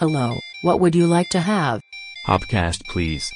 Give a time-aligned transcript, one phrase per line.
[0.00, 1.80] Hello, what would you like to have?
[2.24, 3.32] Hopcast, please.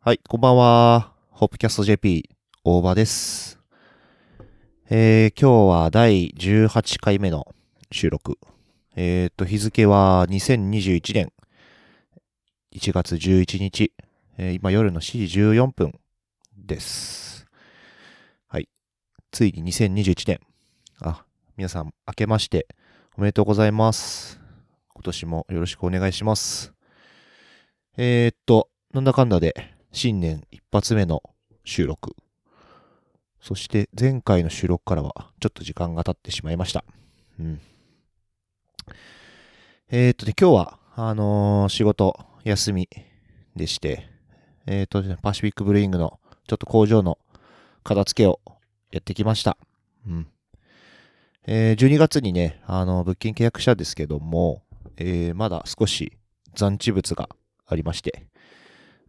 [0.00, 1.14] はい、こんばんは。
[1.30, 2.28] ホップキャスト JP、
[2.62, 3.58] 大場です。
[4.90, 7.46] えー、今日は第18回目の
[7.90, 8.36] 収録。
[8.94, 11.32] えーと、日付は2021年
[12.74, 13.90] 1月11日、
[14.36, 15.98] えー今夜の7時14分
[16.58, 17.46] です。
[18.48, 18.68] はい。
[19.30, 20.40] ついに2021年。
[21.00, 21.24] あ、
[21.56, 22.66] 皆さん明けまして
[23.16, 24.40] おめでとうございます。
[24.94, 26.72] 今年もよろしくお願いします。
[27.96, 31.22] えーっと、なんだかんだで新年一発目の
[31.64, 32.14] 収録。
[33.40, 36.84] そして前回の収録からはちょっと時間が経ってしまいました。
[37.38, 37.60] うん。
[39.90, 42.88] えーっとね、今日は、あのー仕事休み
[43.56, 44.08] でして、
[44.66, 47.18] えっとね、パシフィックブルーイングのちょっと工場の
[47.82, 48.40] 片付けを
[48.92, 49.58] やってきました。
[50.06, 50.28] うん。
[51.52, 54.62] えー12月にね、あの、物件契約したんですけども、
[54.96, 56.12] えーまだ少し
[56.54, 57.28] 残地物が
[57.66, 58.24] ありまして、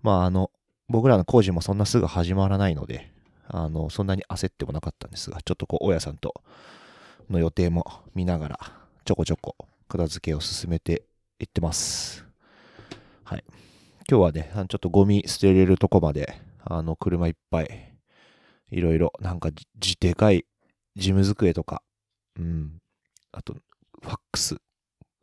[0.02, 0.50] まあ、あの、
[0.90, 3.12] 僕らの工事もそんなすぐ始まらないので、
[3.48, 6.34] あの、そんなに焦ってもなかったんですが、ちょっとこう、大家さんと
[7.30, 8.60] の予定も見ながら、
[9.06, 9.56] ちょこちょこ
[9.88, 11.04] 片付けを進めて
[11.38, 12.26] いってます。
[13.24, 13.44] はい。
[14.10, 17.94] 今日はね、ちょっとゴミ捨てれるとこまで、あの、車いっぱい、
[18.72, 20.48] いろいろ、なんか、じでかい
[20.96, 21.84] 事務机とか、
[22.40, 22.80] うん、
[23.32, 24.62] あと、ファックス、フ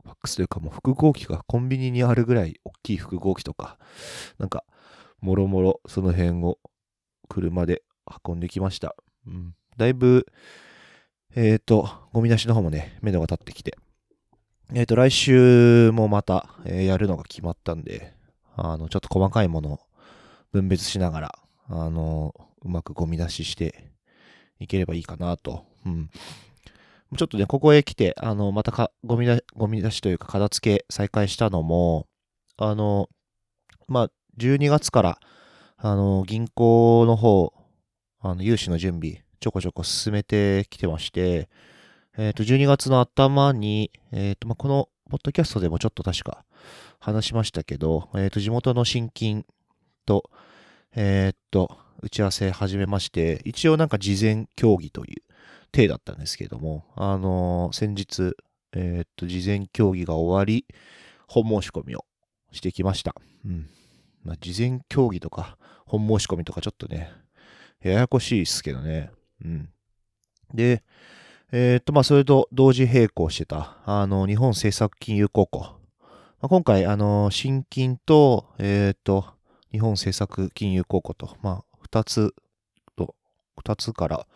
[0.09, 3.79] ァックスというかもう複合機がコンビニにあるぐらい大きい複合機とか、
[4.39, 4.65] なんか、
[5.21, 6.59] もろもろその辺を
[7.29, 7.83] 車で
[8.25, 8.95] 運んできました。
[9.27, 9.55] うん。
[9.77, 10.27] だいぶ、
[11.35, 13.77] えっ、と、ゴミ出しの方もね、目処が立ってきて。
[14.75, 18.15] えっ、と、来週もまた、えーやるのが決まったんで、
[18.57, 19.81] あの、ちょっと細かいものを
[20.53, 23.93] 分別しながら、あの、うまくゴミ出しして
[24.59, 25.65] いければいいかなと。
[25.87, 26.11] うん。
[27.17, 32.07] ちょっとね、ここへ来て、あの、またか、ゴミだ、ゴミ出しというか、片付け再開したのも、
[32.59, 33.09] あの、
[33.87, 35.21] まあ、12月から、
[35.79, 37.55] あの、銀行の方、
[38.21, 41.49] あの、融資の準備、ちょこちょこ進めてきてまして、
[42.19, 46.45] えっ、と、12月の頭に、えっ、と、まあ、この、ポッドキャストでもちょっと確か
[47.01, 49.47] 話しましたけど、えっ、と、地元の新金
[50.05, 50.29] と、
[50.95, 55.28] えっ、と、打ち合わせ始めまして、一応なんか事前協議という
[55.73, 58.35] 体だったんですけれども、あの先日、
[58.73, 60.67] えっ、と、事前協議が終わり、
[61.27, 62.05] 本申し込みを
[62.53, 63.15] してきました。
[63.45, 63.67] うん。
[64.25, 65.57] まあ、事前協議とか、
[65.87, 67.11] 本申し込みとかちょっとね、
[67.81, 69.11] ややこしいですけどね。
[69.45, 69.69] うん。
[70.53, 70.83] で、
[71.53, 75.61] えーっと、まあ、それと同時並行してた、あの、日本政策金融高校。
[75.61, 75.77] ま
[76.43, 79.25] あ、今回、あの、新金と、えーっと、
[79.73, 82.35] 日本政策金融高校と、まあ、二つ
[82.97, 83.15] と、
[83.59, 84.27] 二つから、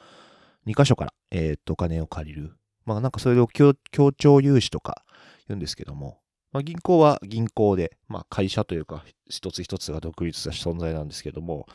[0.64, 2.52] 二箇所から、えーっと、お金を借りる。
[2.84, 3.74] まあ、なんかそれを協
[4.12, 5.02] 調融資とか
[5.48, 6.20] 言うんですけども、
[6.52, 11.66] まあ、銀行は銀行で、まあ、会社というか、一つ一つが独立した存在なんですけども、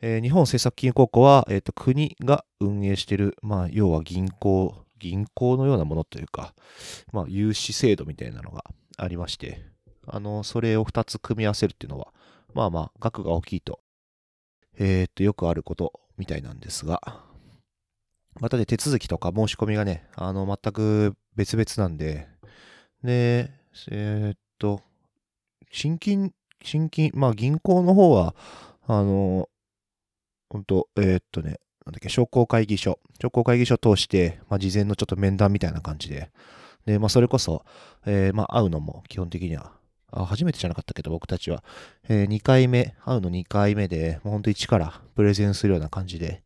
[0.00, 6.54] えー日本政策金融高校は、えーと国が運営している、まあ、要は銀行、銀行のようなものというか、
[7.12, 8.64] まあ、融資制度みたいなのが
[8.96, 9.62] ありまして、
[10.06, 12.08] あの、それを2つ組み合わせるっていうのは、
[12.54, 13.80] まあまあ、額が大きいと、
[14.78, 17.00] えーと、よくあることみたいなんですが、
[18.40, 22.28] またね、手続きとか申し込みがね、あの、全く別々なんで、
[23.02, 23.50] で、
[23.90, 24.80] えーっと、
[25.70, 28.34] 新金、新金、まあ銀行の方は、
[28.86, 29.48] あの、
[30.50, 36.30] 本当えーっとね、なんだっけ、商工会議所、商工会議所を通して、まあ事前のちょっと面談みたいな感じで、
[36.86, 37.64] で、まあそれこそ、
[38.06, 39.72] えーまあ会うのも基本的には、
[40.12, 41.64] あ初めてじゃなかったけど僕たちは、
[42.08, 46.42] え2回目、会うの2回目で、もう本当一からプレゼンするような感じで、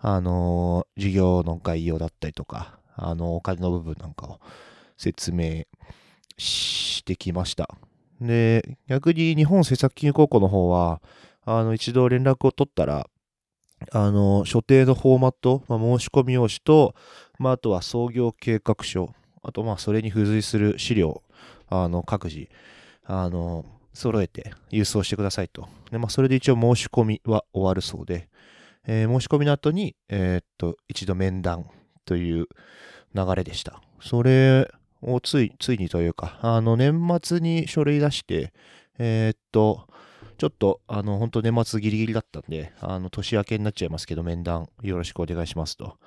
[0.00, 4.40] あのー事業の概要だったりとか、あのお金の部分なんかを
[4.98, 5.64] 説明
[6.36, 7.68] してきました。
[8.20, 11.00] で、逆に日本政策金融高校の方は、
[11.44, 13.08] あの、一度連絡を取ったら、
[13.92, 16.94] あの、所定のフォーマット、まあ、申し込み用紙と、
[17.38, 21.22] まあ、あとは創業計画書、あと、まあ、それに付随する資料、
[21.68, 22.48] あの、各自、
[23.04, 23.64] あの、
[23.94, 25.66] 揃えて郵送してくださいと。
[25.90, 28.28] で、まあ、それで一応申し込みは終わるそうで、
[28.86, 31.66] えー申し込みの後に、えーっと、一度面談
[32.04, 32.46] という
[33.14, 33.80] 流れでした。
[34.00, 34.70] それ
[35.02, 38.52] をつい、ついにというか、あの、年末に書類出して、
[38.98, 39.86] えーっと、
[40.38, 45.98] ちょっと、あの、本当年末ギリギリだったんで、あの、年明けになっちゃいますけど、面談よろしくお願いしますと。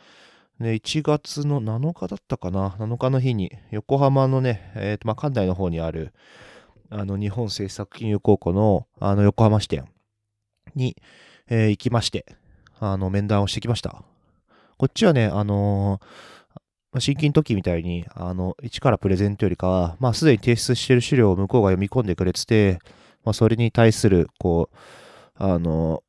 [0.59, 6.13] で、1月の7日だったかな ?7 日の日に、横浜のね、えーと、まあ、関内の方にある、
[6.89, 9.87] あの、日本政策金融高校の、あの、横浜支店
[10.75, 10.95] に、
[11.47, 12.25] えー行きまして、
[12.79, 14.03] あの、面談をしてきました。
[14.77, 16.33] こっちはね、あのー
[16.93, 22.79] まあ、新規の時みたいに、あの、一からプレゼントよりかは、まあ、すでに提出している資料を向こうが読み込んでくれてて、
[23.25, 24.77] まあ、それに対する、こう、
[25.35, 26.03] あの、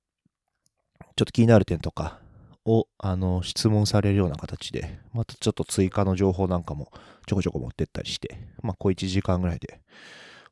[1.17, 2.19] ちょっと気になる点とか
[2.67, 6.93] を、あの、質問されるような形で、またちょっと追加の情報なんかも
[7.27, 9.81] ちょこちょこ持ってったりして、まあ、小1時間ぐらいで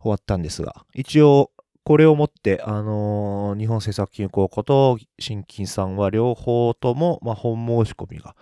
[0.01, 1.51] 終わったんですが、一応、
[1.85, 8.37] これをもって、あのー、日本政策金融公庫と新金さんは両方とも、まあ、本申し込みが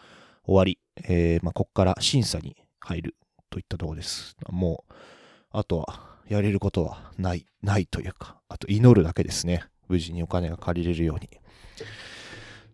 [0.45, 3.17] 終わり、えー、まあ、ここから審査に入る
[3.49, 4.37] といったところです。
[4.51, 4.93] もう、
[5.51, 9.65] あとは、やれることはない、ないというか、あと祈るだけですね。
[9.89, 11.29] 無事にお金が借りれるように。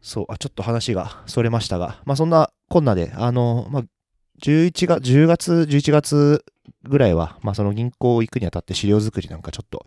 [0.02, 3.82] そう、あ、ちょっと話がそれましたが、まあ、そんなこんなで、あの、まあ、
[4.42, 6.44] 11月、10月、11月
[6.82, 9.86] ぐらいは、まあ、その銀行行くにあたって資料作りなんかちょっと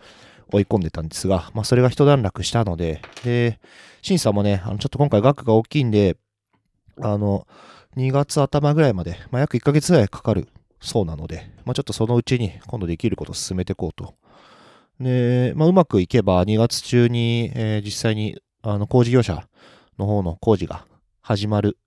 [0.52, 3.60] 追い込んでたんですが、まあ、それが一段落したので、で、
[4.02, 6.18] 審査もね、あの、ちょっと今回額が大きいんで、
[7.02, 7.48] あの、
[7.98, 10.48] 2月頭ぐらいまで、まあ、約1ヶ月ぐらいかかる
[10.82, 14.16] そうなので、まあ、ちょっとそのうちに今度できることを進めていこうと。
[15.00, 19.48] で、まあ、うまくいけば2月中に、えー、実際にあの工事業者
[19.98, 20.86] の方の工事が
[21.22, 21.78] 始まる、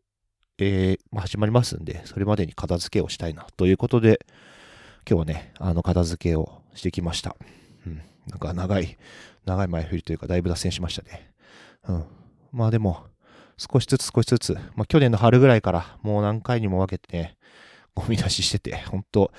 [0.59, 4.21] えー、まあ、始まりますんで、それまでに片付けをしたいなということで、
[5.09, 7.37] 今日はね、あの片付けをしてきました。
[8.29, 8.99] なんか長い、
[9.45, 11.33] 長い前振りというか、だいぶ脱線しましたね。
[11.89, 12.05] うん。
[12.53, 13.07] まあでも、
[13.57, 17.37] 少しずつ少しずつ、まあ、去年の春ぐらいからもう何回にも分けてね、
[17.95, 19.31] ゴミ出ししてて、本当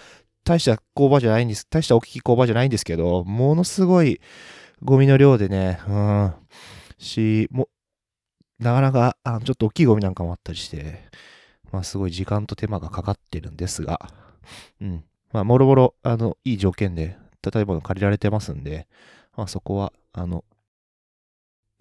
[0.43, 1.65] 大した工場じゃないんです。
[1.69, 4.19] 大した大きい工場じゃないんですけど、ものすごい
[4.83, 6.33] ゴミの量でね、うん、
[6.97, 7.69] し、も、
[8.59, 11.09] なかなか、あちょっと大きいゴミなんかもあったりして、
[11.71, 13.99] まあすごい時間と手間がかかってるんですが、
[14.81, 15.03] うん。
[15.31, 17.17] まあもろもろ、あの、いい条件で
[17.51, 18.87] 建物借りられてますんで、
[19.35, 20.43] まあそこは、あの、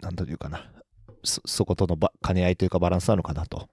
[0.01, 0.69] なんというかな、
[1.23, 3.69] そ、そことの兼ね合いというかバランスなのかなと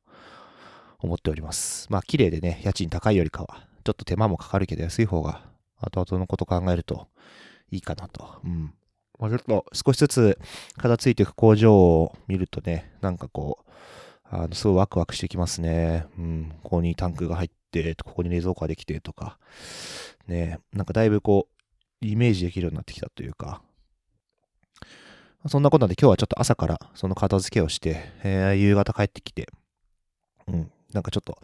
[1.01, 1.87] 思っております。
[1.91, 5.43] まあ、綺麗でね、家賃高いよりかは、ちょっと手間もかかるけど安い方が、
[5.81, 7.09] 後々のこと考えると
[7.71, 8.41] いいかなと。
[8.45, 8.75] うん。
[9.19, 10.39] まあ、ちょっと少しずつ
[10.77, 13.71] 片付いていく工場を見るとね、なんかこう、
[14.31, 16.07] あの、すごいワクワクしてきますね。
[16.19, 16.53] うん。
[16.63, 19.39] ここにタンクが入って、ここに冷蔵庫ができてとか、
[20.29, 21.60] ね、なんかだいぶこう、
[22.01, 23.63] イメージできるようになってきたというか、
[25.49, 29.49] そんなことなんで今日はちょっと朝からその片付けをして、えー、夕方帰ってきて、
[30.47, 31.39] うん、なんかちょっと、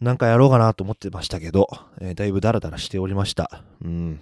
[0.00, 1.68] なんかやろうかなと思ってましたけど、
[2.00, 3.62] えー、だいぶダラダラしておりました。
[3.84, 4.20] うん。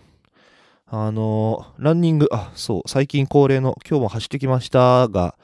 [0.87, 5.37] あのー、ランニング、あ、そう、最近恒例の今日も走ってきましたが、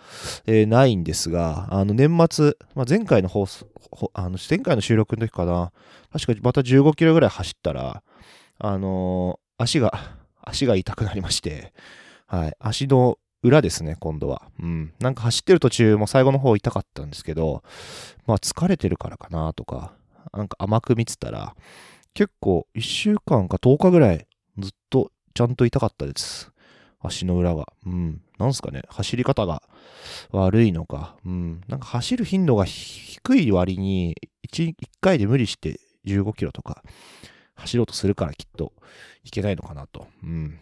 [0.47, 3.67] えー、ないんですが、あの、年末、まあ、前回の放送、
[4.15, 5.71] あの、前回の収録の時かな、
[6.11, 8.03] 確かまた15キロぐらい走ったら、
[8.59, 9.93] あの足が、
[10.43, 11.73] 足が痛くなりまして、
[12.27, 14.43] はい、足の裏ですね、今度は。
[14.61, 14.93] うん。
[15.01, 17.63] なんか走ってる途中も最後の方痛かったんですけど、
[18.27, 19.93] まあ疲れてるからかなとか、
[20.33, 21.55] なんか甘く見てたら、
[22.15, 24.27] 結構1週間か10日ぐらい
[24.59, 26.51] ずっとちゃんと痛かったです。
[27.01, 27.73] 足の裏が。
[27.85, 28.23] うん。
[28.39, 29.63] なんすかね、走り方が
[30.31, 31.17] 悪いのか。
[31.25, 31.61] うん。
[31.69, 34.17] なんか走る頻度が低い割に
[34.51, 36.83] 1、1回で無理して15キロとか
[37.55, 38.73] 走ろうとするからきっと
[39.25, 40.07] いけないのかなと。
[40.23, 40.59] うん。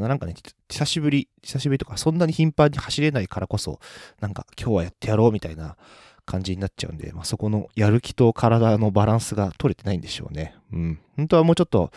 [0.00, 0.34] なんかね、
[0.68, 3.78] 久しぶり、久しぶりとか、そんなに頻繁に走れないからこそ、
[4.20, 5.76] なんか今日はやってやろうみたいな
[6.24, 10.54] 感じになっちゃうんで、まあ、そこのやる気と体のバランスが取れてないんでしょうね。
[10.72, 11.00] うん。
[11.16, 11.90] 本当はもうちょっと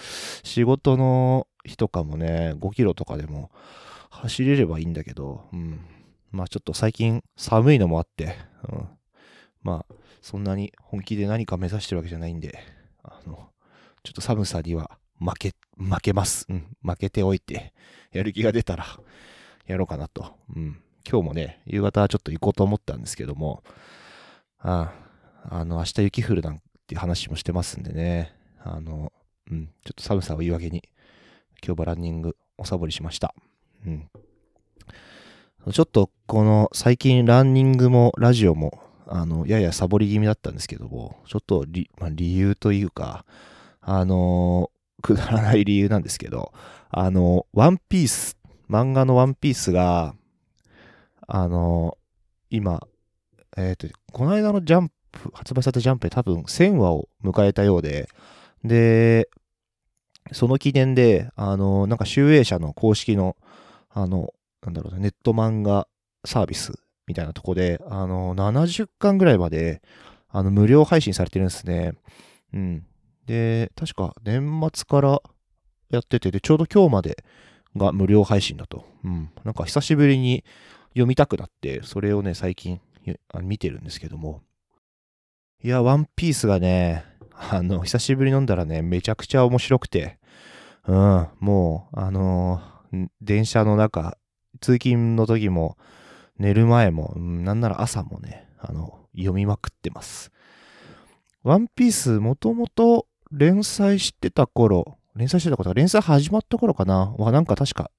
[0.44, 3.50] 仕事の日とかもね、5キロとかでも
[4.10, 5.80] 走れればいいんだけど、うん。
[6.32, 8.36] まあちょっと最近寒いのもあって、
[8.70, 8.88] うん。
[9.64, 12.60] まあそんなに本気で何か目指してるわけじゃないんで、
[13.04, 13.50] あの、
[14.04, 16.46] ちょっと寒さには負け、負けます。
[16.50, 16.78] うん。
[16.84, 17.74] 負けておいて、
[18.12, 18.86] やる気が出たら、
[19.68, 20.36] やろうかなと。
[20.56, 20.82] うん。
[21.10, 23.64] 今日もね、夕方はちょっと行こうと思ったんですけども、
[24.60, 24.94] あ
[25.50, 29.12] あ、あの、明日雪降るなんて話もしてますんでね、あの、
[29.52, 30.84] うん、ちょっと寒さを言い訳に、
[31.66, 33.36] 今日はランニング、おサボりしました。
[33.86, 34.10] うん。
[35.72, 43.26] ちょっと、この、最近ランニングもラジオも、あの、ややサボり気味だったんですけども、ちょっと理、まあ、理由というか、
[43.88, 44.72] あの
[45.06, 46.52] くだらない理由なんですけど、
[46.90, 48.38] あの、ワンピース、
[48.70, 50.16] 漫画のワンピースが、
[51.28, 51.98] あの、
[52.50, 52.82] 今、
[53.56, 58.10] えっ、ー、と、この間のジャンプ、発売されたジャンプで多分1000話を迎えたようで、
[58.64, 59.30] で、
[60.32, 63.36] その記念で、あの、なんか集英社の公式の、
[63.92, 64.34] あの、
[64.64, 65.88] なんだろうな、ネット漫画
[66.26, 66.74] サービス
[67.06, 69.84] みたいなとこで、あの、70巻ぐらいまで、
[70.30, 71.94] あの、無料配信されてるんですね。
[72.54, 72.86] うん。
[73.26, 75.22] で、確か年末から
[75.90, 77.24] やってて、で、ちょうど今日まで
[77.76, 78.86] が無料配信だと。
[79.04, 79.32] うん。
[79.44, 80.44] なんか久しぶりに
[80.90, 82.80] 読みたくなって、それをね、最近
[83.42, 84.42] 見てるんですけども。
[85.64, 90.20] いや、ワンピースがね、あの、久しぶりに飲んだらね、めちゃくちゃ面白くて、
[90.88, 92.76] うん、もう、あのー
[93.20, 94.18] 電車の中、
[94.62, 95.78] 通勤の時も、
[96.38, 100.32] 寝る前も、うんなんなら朝もね、あの、読みまくってます。
[101.44, 107.92] ワンピース、もともと連載してた頃、連載してたこと連載始まった頃かなは、なんか確か、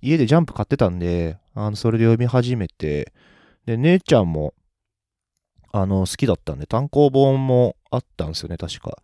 [0.00, 3.12] 家でジャンプ買ってたんで、あの、それで読み始めて、
[3.66, 4.54] で、姉ちゃんも、
[5.72, 9.02] あの、好きだったんで、単行本もあったんですよね、確か。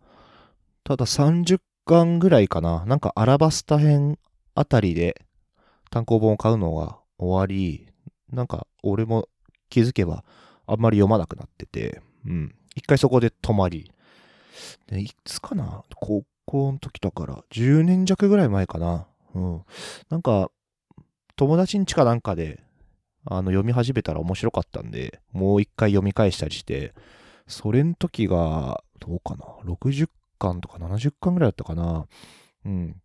[0.83, 2.85] ただ30巻ぐらいかな。
[2.85, 4.17] なんかアラバスタ編
[4.55, 5.21] あたりで
[5.89, 7.87] 単行本を買うのが終わり、
[8.31, 9.27] なんか俺も
[9.69, 10.23] 気づけば
[10.65, 12.55] あんまり読まなくなってて、うん。
[12.75, 13.91] 一回そこで止まり。
[14.87, 15.83] で、いつかな？
[15.95, 19.07] 高校の時だから、10年弱ぐらい前かな。
[19.35, 19.61] うん。
[20.09, 20.49] なんか、
[21.35, 22.61] 友達ん家かなんかで、
[23.25, 26.93] あの、読み始めたら面白かったんで、もう一回読み返したりして、
[27.47, 32.05] それん時が、どうかな ?60 巻とか70巻ぐらいだったかな
[32.65, 33.01] うん。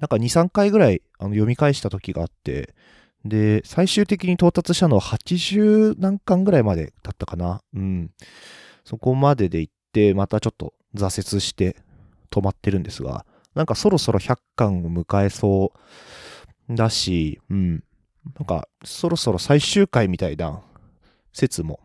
[0.00, 2.74] なんか2、3回ぐらいあの読み返した時があって、
[3.24, 8.10] で、最終的に到達したのは80何巻ぐらいまでだったかなうん。
[8.84, 11.76] そこまでで行って、またちょっと挫折して
[12.30, 13.24] 止まってるんですが、
[13.54, 15.72] なんかそろそろ100巻を迎えそ
[16.68, 17.84] うだし、うん。
[18.38, 20.62] なんか、そろそろ最終回みたいな
[21.32, 21.80] 説も、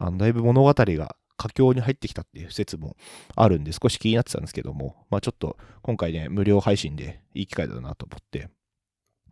[0.00, 2.96] あのだいぶ物語が佳境に入ってきたっていう説も
[3.34, 8.50] あるんで、少し気になってたんですけども、まあちょっと今回ね、無料配信でいい機会だなと思って、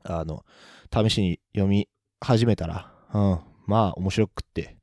[0.03, 0.45] あの、
[0.93, 1.89] 試しに読み
[2.21, 4.77] 始めたら、うん、まあ面白くって、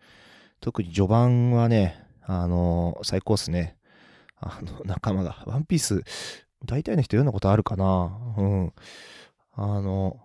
[0.59, 3.77] 特に序盤はね、あの最高っすね。
[4.39, 6.03] あの、仲間が、ワンピース、
[6.65, 8.73] 大体の人読んだことあるかなうん。
[9.53, 10.19] あの、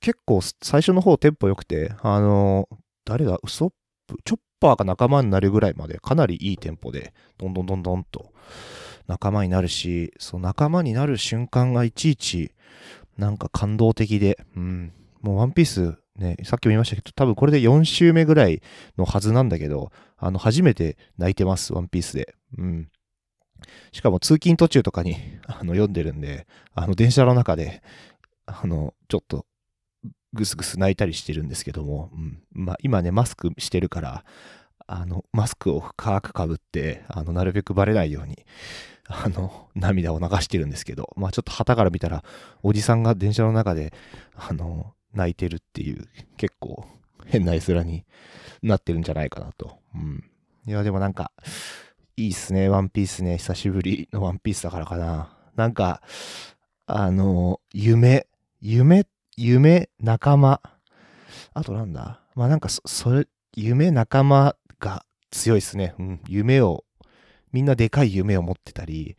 [0.00, 2.68] 結構最初の方テンポ良くて、あの、
[3.04, 3.72] 誰だ、ウソッ
[4.06, 8.32] プ、チョッパーが仲間になるぐらいまでかなりいいテンポで、どんどんどんどんと
[9.06, 12.52] 仲間になるし、その仲間になる瞬間がいちいち、
[13.18, 14.92] なんか感動的で、うん。
[15.20, 18.62] もうワンピースね、さっきも言いましたけど、多分これで4週目ぐらい
[18.98, 22.34] のはずなんだけど、あの、初めて泣いてます、ワンピースで。
[22.58, 22.88] うん。
[23.92, 27.82] しかも通勤途中とかに あの読んでるんで、あの、電車の中で、
[28.46, 29.46] あの、ちょっと、
[30.32, 32.42] ぐすぐす泣いたりしてるんですけども、うん。
[32.52, 34.24] まあ、今ね、マスクしてるから、
[34.86, 38.44] あの、マスクを深くかぶって、あの、なるべくバレないように、
[39.06, 42.22] あの、涙を流してるんですけど、まあ、ちょっと旗から見たら、
[42.62, 43.92] おじさんが電車の中で、
[44.36, 46.86] あの、泣いてるっていう、結構
[47.30, 48.04] 変な絵面に
[48.62, 49.78] なってるんじゃないかなと。
[49.94, 50.24] うん。
[50.66, 51.32] いや、でもなんか、
[52.16, 53.38] いいっすね、ワンピースね。
[53.38, 55.34] 久しぶりのワンピースだからかな。
[55.56, 56.02] なんか、
[56.86, 58.26] あの、夢、
[58.60, 59.06] 夢、
[59.36, 60.60] 夢、仲間。
[61.54, 62.20] あとなんだ？
[62.34, 65.94] まあなんかそ、それ、夢、仲間が強いっすね。
[65.98, 66.20] うん。
[66.28, 66.84] 夢を、
[67.52, 69.16] みんなでかい夢を持ってたり、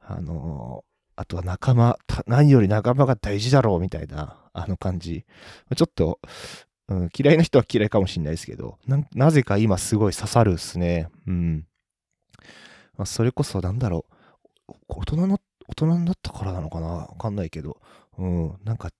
[0.00, 0.84] あの
[1.16, 5.24] あとは仲間、何より仲間が大事だろうみたいな、あの感じ。
[5.74, 6.20] ちょっと、
[6.88, 8.78] うん、嫌いな人は嫌いかもしれないですけど、
[9.14, 11.08] なぜか今すごい刺さるっすね。
[11.26, 11.66] うん。
[12.96, 14.04] まあ、それこそなんだろ
[14.68, 16.86] う、大人の、大人になったからなのかな？
[16.86, 17.78] わかんないけど、
[18.18, 18.90] うん、なんか、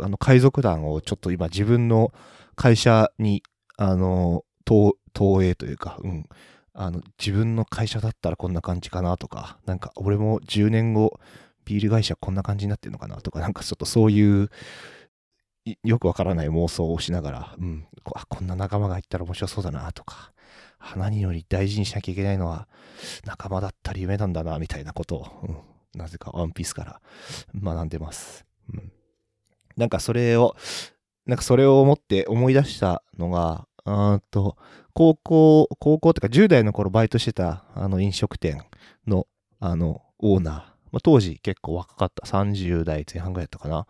[0.00, 2.12] あの、海賊団をちょっと今自分の
[2.56, 3.42] 会社に、
[3.76, 6.26] あの、投、投影というか、うん、
[6.72, 11.20] あの、自分の会社だったらこんな感じかなとか、なんか俺も10年後、
[11.64, 14.50] ビール会社こんな感じになってるのかなとか、なんかちょっとそういう、
[15.82, 20.32] よくわからない妄想をしながら、うん、こんな仲間がいたら面白そうだなとか、
[20.96, 22.68] 何より大事にしなきゃいけないのは
[23.24, 27.00] 仲間だったり夢なんだな、みたいなことを、うん、なぜかワンピースから
[27.54, 28.44] 学んでます。
[28.72, 28.92] うん、
[29.76, 30.54] なんかそれを、
[31.26, 34.56] なんかそれを思って思い出したのが、うーんと、
[34.92, 38.62] 高校、高校ってか10代の頃バイトしてたあの飲食店
[39.06, 39.26] の
[39.58, 42.26] あのオーナー、まあ、当時結構若かった。
[42.26, 43.86] 30代前半ぐらいだったかな。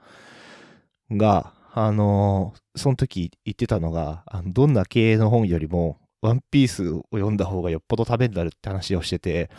[1.10, 9.50] が、あのーその時言ってたのが、あのどんな経営の本よりも、ワンピースを読んだ方がよっぽどためになるって話をしてて、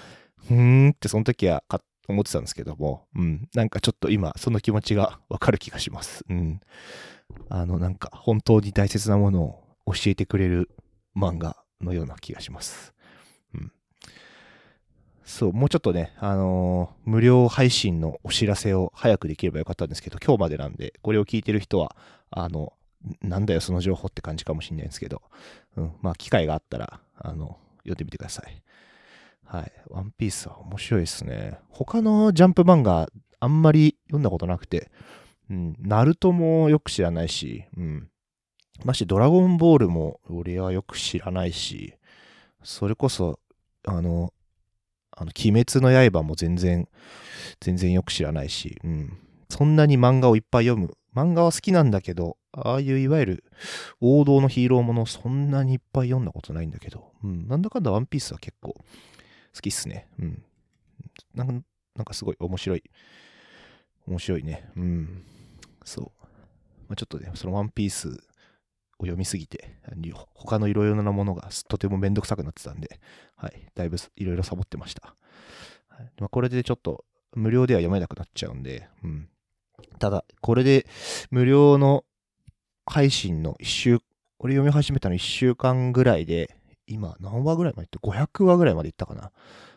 [0.48, 1.64] ふーんってその時は
[2.10, 6.26] 思ってたんですけども、うん、なんかちょっと今、その気持ちがわかる気がします。
[6.30, 6.60] うん。
[7.50, 10.70] あの、なんか本当に大切なものを教えてくれる
[11.16, 12.95] 漫画のような気がします。
[15.26, 21.96] そう、もうちょっとね、あのー無料配信のお知らせを早くできればよかったんですけど、今日までなんで、これを聞いてる人は、
[22.30, 22.74] あの、
[23.22, 25.22] なんだよ、その情報って感じかもしれないんですけど、
[25.78, 28.64] うん、まあ、機会があったら、あの、読んでみてください。
[29.46, 29.72] はい。
[29.90, 31.60] ワンピースは面白いですね。
[31.70, 34.92] 他のジャンプ漫画、あんまり読んだことなくて、
[35.50, 38.10] うん、ナルトもよく知らないし、うん。
[38.84, 41.94] ましてドラゴンボールも俺はよく知らないし、
[42.64, 43.40] それこそ
[43.88, 44.34] あの、
[45.16, 46.88] あの、鬼滅の刃も全然、
[47.62, 49.18] 全然よく知らないし、うん。
[49.50, 50.98] そんなに漫画をいっぱい読む。
[51.16, 53.44] 漫画は好きなんだけど、ああいういわゆる
[54.02, 57.48] 王道のヒーローものそんなにいっぱい読んだことないんだけど、うん。
[57.48, 60.10] なんだかんだワンピースは結構好きっすね。
[60.20, 60.44] うん。
[61.34, 61.54] なんか、
[61.96, 62.84] なんかすごい面白い。
[64.08, 64.70] 面白いね。
[64.76, 65.24] うん。
[65.86, 66.26] そう。
[66.88, 68.22] まあ、ちょっとね、そのワンピース
[69.00, 69.76] を読みすぎて、
[70.34, 73.00] 他のいろいろなものがとてもめんどくさくなってたんで、
[73.36, 73.68] はい。
[73.76, 75.16] だいぶいろいろサボってました。
[76.20, 79.30] まあ、これでちょっと無料では読めなくなっちゃうんで、うん。
[80.00, 80.88] ただ、これで
[81.32, 82.06] 無料の
[82.86, 84.00] 配信の一週、
[84.40, 86.56] 俺読み始めたの1週間ぐらいで、
[86.88, 89.32] 今何話ぐらいまでいって ?500 話ぐらいまでいったかな。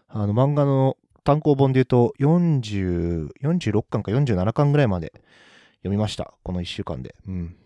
[0.09, 5.13] あの漫画の単行本で言うと40、46巻か47巻ぐらいまで
[5.79, 6.35] 読みました。
[6.43, 7.15] この1週間で。
[7.27, 7.57] うん。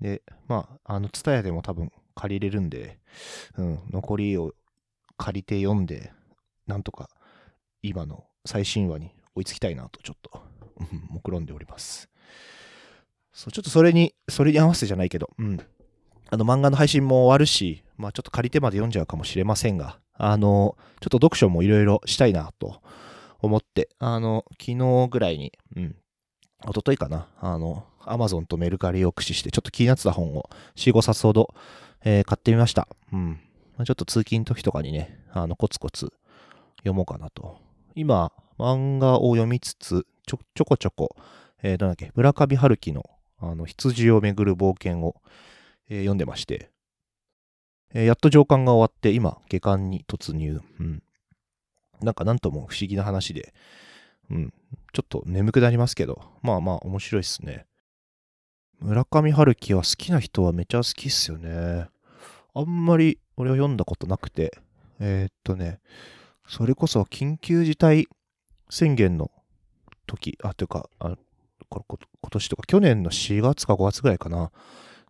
[0.00, 2.98] で、まあ、あの、ツタヤでも多分借りれるんで、
[3.56, 4.54] うん、残りを
[5.16, 6.12] 借りて読んで、
[6.66, 7.10] なんとか
[7.82, 10.42] 今の最新話に追いつきたいなとちょっと、
[10.80, 12.08] うん、目論んでおります。
[13.32, 15.60] そう、ちょっとそれに、それに合わせてじゃないけど、うん。
[16.28, 22.80] あの漫画の配信も終わるし、まあちょっと借りてまで読んじゃうかもしれませんが、あの、ちょっと読書もいろいろしたいなと
[23.40, 25.96] 思って、あの、昨日ぐらいに、うん、
[26.64, 31.54] 一昨日かな、あの、アマゾンとメルカリを駆使して、ちょっと気になってた本を4、5冊ほど、
[32.04, 32.88] えー買ってみました。
[33.12, 33.40] うん。
[33.84, 36.12] ちょっと通勤の時とかにね、あの、コツコツ
[36.78, 37.58] 読もうかなと。
[37.94, 41.14] 今、漫画を読みつつ、ちょ、ちょこちょこ、
[41.62, 43.04] えー、なんだっけ、村上春樹の、
[43.38, 45.16] あの、羊をめぐる冒険を、
[45.88, 46.70] えー読んでまして、
[47.92, 50.60] えーやっと上巻が終わって、今、下巻に突入。
[50.80, 51.02] うん。
[52.00, 53.52] なんか、なんとも不思議な話で、
[54.30, 54.52] うん。
[54.92, 57.66] ちょっと眠くなりますけど、まあまあ、面白いっすね。
[58.80, 61.88] 村上春樹は好きな人はめちゃ好きっすよね。
[62.54, 64.58] あんまり俺は読んだことなくて、
[65.00, 65.80] えーっとね、
[66.46, 68.06] それこそ緊急事態
[68.70, 69.30] 宣言の
[70.06, 71.16] 時、あ、というか、あ
[71.68, 71.98] こ今
[72.30, 74.50] 年とか去年の4月か5月ぐらいかな。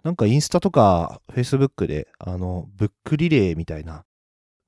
[0.02, 4.04] なんかインスタとかフェイスブックで、あの、ブックリレーみたいな、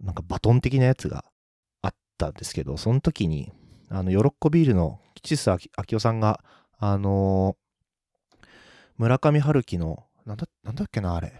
[0.00, 1.24] なんかバトン的なやつが
[1.82, 3.52] あったんですけど、その時に、
[3.88, 6.42] あの、ヨロッコビールの吉須明夫さんが、
[6.80, 7.56] あの
[8.98, 11.32] 村上春樹の、なんだ、なんだっけな、あれ。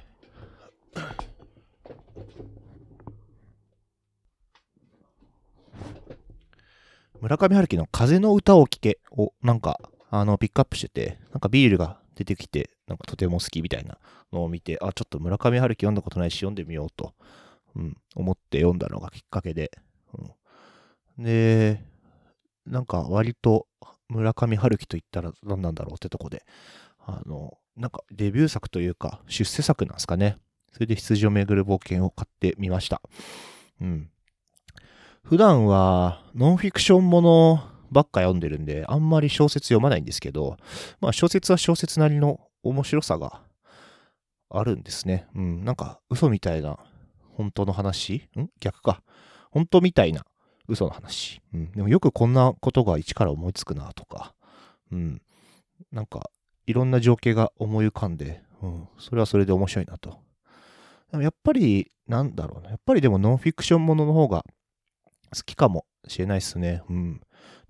[7.21, 13.99] 村上春樹の風の歌を聴けをなんかあのピックアップしてて、なんかビールが出てきて、なんかとても好きみたいな
[14.33, 17.13] のを見て、あ、ちょっと村上春樹読んだことないし読んでみようと、
[17.75, 19.73] うん、思って読んだのがきっかけで、
[21.19, 21.83] うん、で、
[22.67, 23.67] なんか割と
[24.09, 26.45] 村上春樹と言ったら何なんだろうってとこで、
[27.11, 30.37] あの、なんかデビュー作というか出世作なんですかね。
[30.73, 33.01] それで羊をめぐる冒険を買ってみました。
[33.81, 34.11] うん。
[35.23, 40.59] 普段はノンフィクションものばっか読んでるんで、あんまり小説読まないんですけど、
[41.01, 43.41] まあ小説は小説なりの面白さが
[44.51, 45.27] あるんですね。
[45.35, 46.79] うん、なんか嘘みたいな
[47.35, 48.29] 本当の話？
[48.37, 48.49] ん？
[48.61, 49.03] 逆か。
[49.51, 50.27] 本当みたいな
[50.69, 51.41] 嘘の話。
[51.55, 54.35] うん、でもよくこんなことが一から思いつくなとか、
[54.93, 55.23] うん、
[55.91, 56.31] なんか
[56.69, 60.19] いろんな情景が思い浮かんで、うん、それはそれで面白いなと。
[61.11, 62.69] でもやっぱり、なんだろうな。
[62.69, 64.45] やっぱりでもノンフィクションものの方が
[65.35, 66.83] 好きかもしれないですね。
[66.91, 67.23] うん。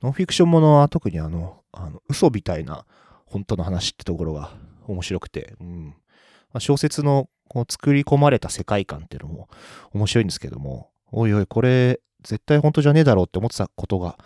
[0.02, 2.86] ノンフィクションものは特にあの、あの嘘みたいな
[3.24, 4.50] 本当の話ってところが
[4.88, 5.86] 面白くて、うん。
[5.86, 5.94] ま
[6.54, 9.48] あ、小説のこう作り込まれた世界観っていうのも
[9.92, 14.18] 面白いんですけども、おいおい、これ絶対本当じゃねえだろうって思ってたことが、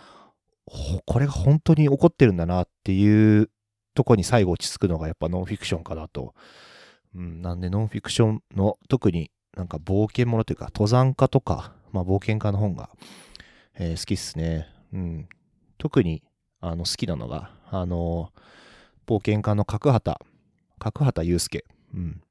[1.04, 3.50] これが本当に起こってるんだなっていう
[3.94, 6.34] とこに最後落ち着くのがやっぱノンフィクションかなと。
[7.14, 12.90] うん、なんでノンフィクションの特になんか冒険ものというか登山家とか、まあ冒険家の本が、
[13.74, 14.68] えー好きっすね。
[14.92, 15.28] うん。
[15.78, 16.22] 特に
[16.60, 18.32] あの好きなのが、あの
[19.06, 20.18] 冒険家の角畑、
[20.78, 21.64] 角畑祐介。
[21.94, 22.22] うん。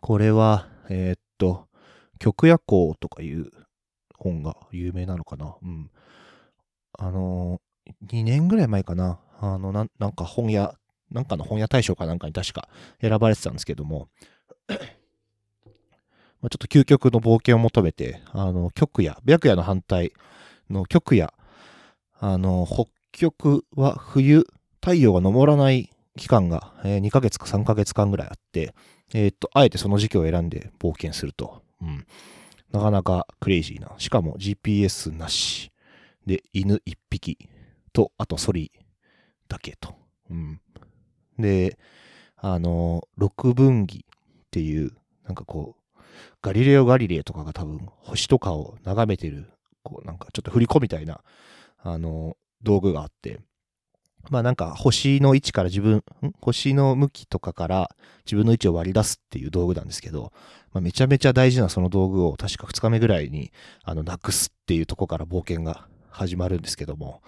[0.00, 1.66] これは、えーっと、
[2.18, 3.50] 極夜行とかいう
[4.16, 5.56] 本が有名なのかな。
[5.62, 5.90] うん。
[6.98, 7.60] あの
[8.06, 9.18] 2年ぐらい前かな。
[9.40, 10.74] あの、ななんか本屋、
[11.10, 12.68] なんかの本屋大賞かなんかに確か
[13.00, 14.08] 選ばれてたんですけども、
[16.40, 20.12] まあちょっと究極の冒険を求めて、あの、極夜、白夜の反対
[20.70, 21.32] の極夜、
[22.18, 24.46] あの、北極は冬、
[24.80, 28.74] 太陽が昇らない期間が、えー2ヶ月か3ヶ月間ぐらいあって、
[29.14, 31.62] えーっと、あえてその時期を選んで冒険すると。
[31.80, 32.06] うん。
[32.72, 33.92] なかなかクレイジーな。
[33.98, 35.70] しかも GPS なし。
[36.26, 37.48] で、犬1匹
[37.92, 38.72] と、あとソリ
[39.48, 39.94] だけと。
[40.30, 40.60] うん。
[41.38, 41.78] で、
[42.36, 44.92] あの、六分岐っていう、
[45.24, 46.00] なんかこう、
[46.42, 49.50] ガリレオ・ガリレイとかが多分星とかを眺めてる
[49.86, 51.20] こうなんかちょっと振り子みたいな、
[51.82, 53.38] あの、道具があって、
[54.28, 56.02] まあなんか星の位置から自分、
[56.40, 57.90] 星の向きとかから
[58.24, 60.32] 自分の位置を割り出すっていう道具なんですけど、
[60.72, 63.52] まあ、めちゃめちゃ大事なその道具を確か2日目ぐらいに
[63.84, 67.22] あのなくすっていうとこから冒険が始まるんですけども、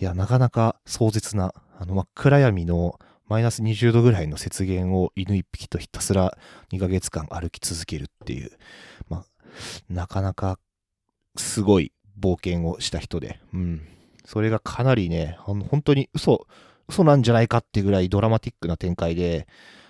[0.00, 6.36] いや、なかなか壮絶な、あの真っ暗闇のマイナス20度ぐらいの雪原を犬一匹とひたすら
[6.72, 8.50] 2ヶ月間歩き続けるっていう、
[9.08, 9.24] まあ、
[9.88, 10.58] なかなか
[11.36, 13.86] すごい冒険をした人で、うん。
[14.24, 16.46] それがかなりね、ほん本当に嘘、
[16.88, 19.46] 嘘なんじゃないかってぐらいドラマティックな展開で、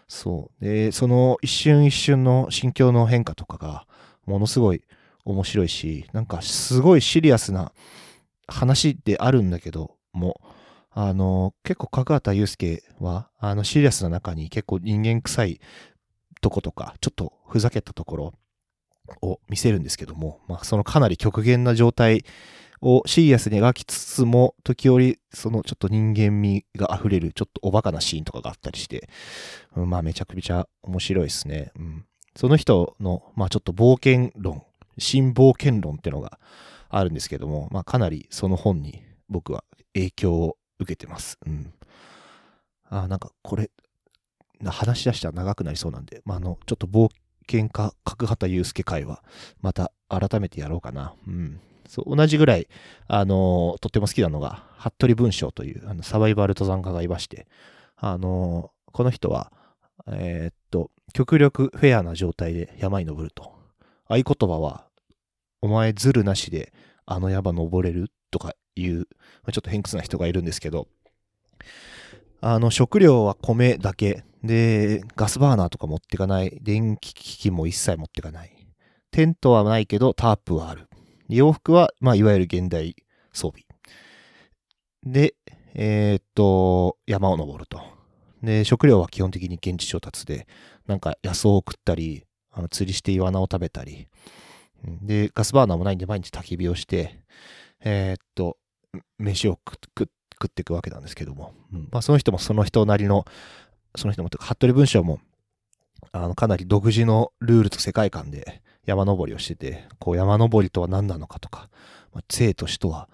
[0.08, 0.64] そう。
[0.64, 3.86] で、その一瞬一瞬の心境の変化とかが、
[4.24, 4.82] ものすごい
[5.24, 7.72] 面白いし、なんかすごいシリアスな
[8.46, 10.40] 話であるんだけども、
[10.98, 15.60] あの、結構角畑祐介は、あのシリアスな中に結構人間臭い
[16.40, 18.34] とことか、ちょっとふざけたところ
[19.20, 22.24] を見せるんですけども、まあそのかなり極限な状態
[22.80, 29.10] をシリアスに描きつつも、時折、そのちょっと人間味が溢れる、ちょっとおバカなシーンとかがあったりして、
[29.76, 31.72] うんまあめちゃくちゃ面白いですね。
[31.76, 32.06] うん。
[32.34, 34.62] その人の、まあちょっと冒険論、
[34.96, 36.40] 新冒険論っていうのが
[36.88, 41.38] あるんですけども、まあかなりその本に僕は影響を受けてます。
[41.46, 41.72] うん。
[42.88, 43.70] あ、なんかこれ、
[44.64, 47.10] 話し出したら長くなりそうなんで、まああの、ちょっと冒
[47.50, 49.22] 険家、角畑祐介会は、
[49.60, 51.14] また改めてやろうかな。
[51.26, 51.60] うん。
[51.88, 52.68] そう、同じぐらい、
[53.06, 57.46] あのとっても好きなのが、服部文章という、あの、サバイバル登山家がいまして、
[57.96, 59.52] あのこの人は、
[60.08, 63.54] えーっと、極力フェアな状態で山に登ると。
[64.08, 64.86] 合言葉は、
[65.62, 66.72] お前ズルなしで
[67.06, 68.10] あの山登れる？
[68.30, 70.88] とかいう、ちょっと偏屈な人がいるんですけど、
[72.40, 74.24] あの、食料は米だけ。
[74.44, 76.58] で、ガスバーナーとか持ってかない。
[76.62, 78.52] 電気機器も一切持ってかない。
[79.10, 80.88] テントはないけど、タープはある。
[81.28, 82.94] 洋服は、まあ、いわゆる現代
[83.32, 83.64] 装備。
[85.02, 85.34] で、
[85.74, 87.80] えーっと、山を登ると。
[88.42, 90.46] で、食料は基本的に現地調達で、
[90.86, 94.08] なんか野草を食ったり、あの釣りしてイワナを食べたり、
[94.84, 97.20] で、ガスバーナーもないんで毎日焚き火をして、
[97.80, 98.56] えーっと、
[99.18, 100.08] 飯を食
[100.46, 103.24] っていくわけなんですけども、うんまあ、その人もその人なりの、
[103.96, 105.20] その人もというか、服部文章も、
[106.12, 111.68] あの、かなり独自のルールと世界観で山登りをしてて、こう山登りとは何なのかとか、
[112.12, 113.08] まあ、生と死とは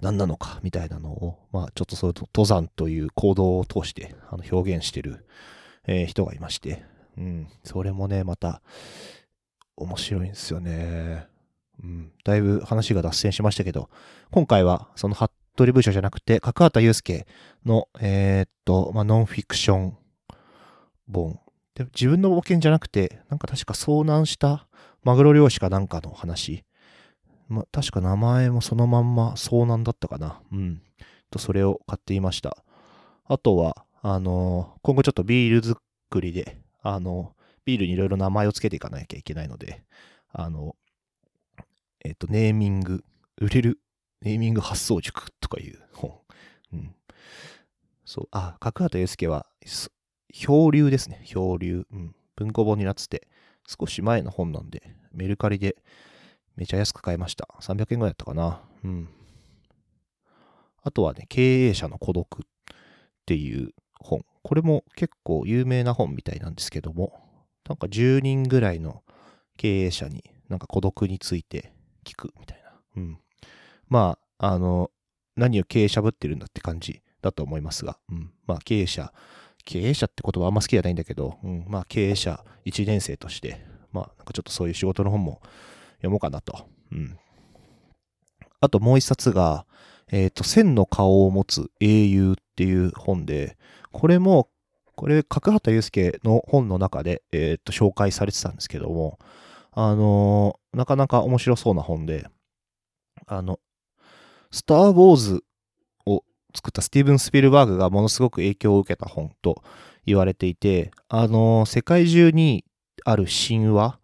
[0.00, 5.26] 何なのかみたいなのを、まあちょっとそれと登山という行動を通してあの表現してる、
[5.86, 6.82] えー人がいまして、
[7.18, 8.62] うん、それもね、また
[9.76, 11.26] 面白いんですよね。
[11.82, 13.88] うん、だいぶ話が脱線しましたけど、
[14.30, 15.30] 今回はその服
[15.66, 17.26] 部部長じゃなくて、角畑祐介
[17.64, 19.96] の、えーっと、まあ、ノンフィクション
[21.12, 21.38] 本。
[21.74, 24.66] で自分の冒険じゃなくて、なんか確か遭難した
[25.02, 26.64] マグロ漁師かなんかの話。
[27.48, 30.40] まあ、確か名前もそのまんま遭難だったかな。
[30.52, 30.82] うん。
[31.30, 32.56] と、それを買っていました。
[33.24, 35.78] あとは、あの今後ちょっとビール作
[36.20, 39.82] りで、あのビールにいろいろ名前をつけていかなきゃいけないので、
[40.32, 40.74] あの、
[42.04, 43.04] えっ、と、ネーミング、
[43.38, 43.80] 売れる
[44.22, 46.18] ネーミング発想塾とかいう本。
[46.72, 46.94] うん。
[48.04, 49.46] そう、あ、角畑祐介は、
[50.32, 51.22] 漂流ですね。
[51.24, 51.86] 漂流。
[51.92, 52.14] うん。
[52.36, 53.28] 文庫本になってて、
[53.66, 55.76] 少し前の本なんで、メルカリで
[56.56, 57.48] めちゃ安く買いました。
[57.60, 58.62] 300円ぐらいだったかな。
[58.84, 59.08] うん。
[60.82, 62.46] あとはね、経営者の孤独っ
[63.26, 64.24] ていう本。
[64.42, 67.12] これも結構有名な本みたいなんですけども、
[67.68, 69.02] なんか10人ぐらいの
[69.56, 71.72] 経営者になんか孤独について
[72.10, 72.72] 聞くみたいな。
[72.96, 73.18] うん。
[73.88, 74.90] まあ、あの、
[75.36, 78.30] 何を経営者ぶってるんだって感じだと思いますが、うん。
[78.46, 79.12] まあ、経営者、
[79.64, 81.64] 経営者って言葉あんま好きじゃないんだけど、うん。
[81.68, 85.40] まあ、経営者1年生として、まあ、なんかちょっとそういう仕事の本も
[85.96, 86.66] 読もうかなと。
[86.92, 87.18] うん。
[88.60, 89.66] あともう一冊が、
[90.12, 93.56] えっ、と、千の顔を持つ英雄っていう本で、
[93.92, 94.48] これも、
[94.96, 99.18] これ、角畑祐介の本の中で、えっ、と、紹介されてたんですけども、
[99.72, 102.28] あのーなかなか面白そうな本で、
[103.26, 103.58] あの、
[104.52, 105.44] スター・ウォーズ
[106.06, 106.22] を
[106.54, 109.62] 作ったスティーブン・スピルバーグがものすごく影響を受けた本と
[110.06, 112.64] 言われていて、あのー世界中に
[113.04, 113.98] ある神話、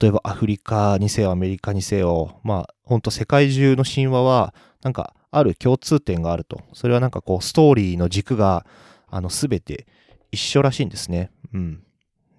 [0.00, 6.60] 例えばアフリカにせよアメリカにせよ、まあ、ほんと世界中の神話は、なんかある共通点があると。
[6.72, 8.66] それはなんかこう、ストーリーの軸が、
[9.08, 9.86] あの、すべて
[10.32, 11.30] 一緒らしいんですね。
[11.52, 11.82] うん。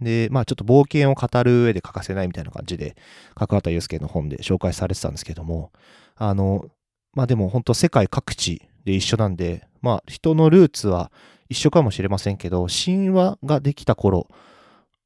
[0.01, 2.95] で、まあちょっと冒険を語る上で欠かせないみたいな感じで、
[3.35, 5.71] 角畑祐介の本で紹介されてたんですけども、
[6.15, 6.65] あの、
[7.13, 11.11] まあでも本当世界各地で一緒なんで、まあ人のルーツは
[11.49, 14.27] 一緒かもしれませんけど、神話ができた頃、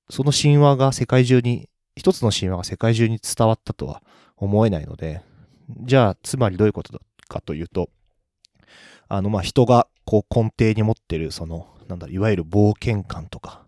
[0.09, 4.01] その神話が世界中に、一つの神話が世界中に伝わったとは
[4.37, 5.21] 思えないので、
[5.69, 7.89] じゃあ、つまりどういうことかというと、
[9.07, 13.65] あの、まあ、人がこう根底に持ってる、その、なんだ、いわゆる冒険感とか、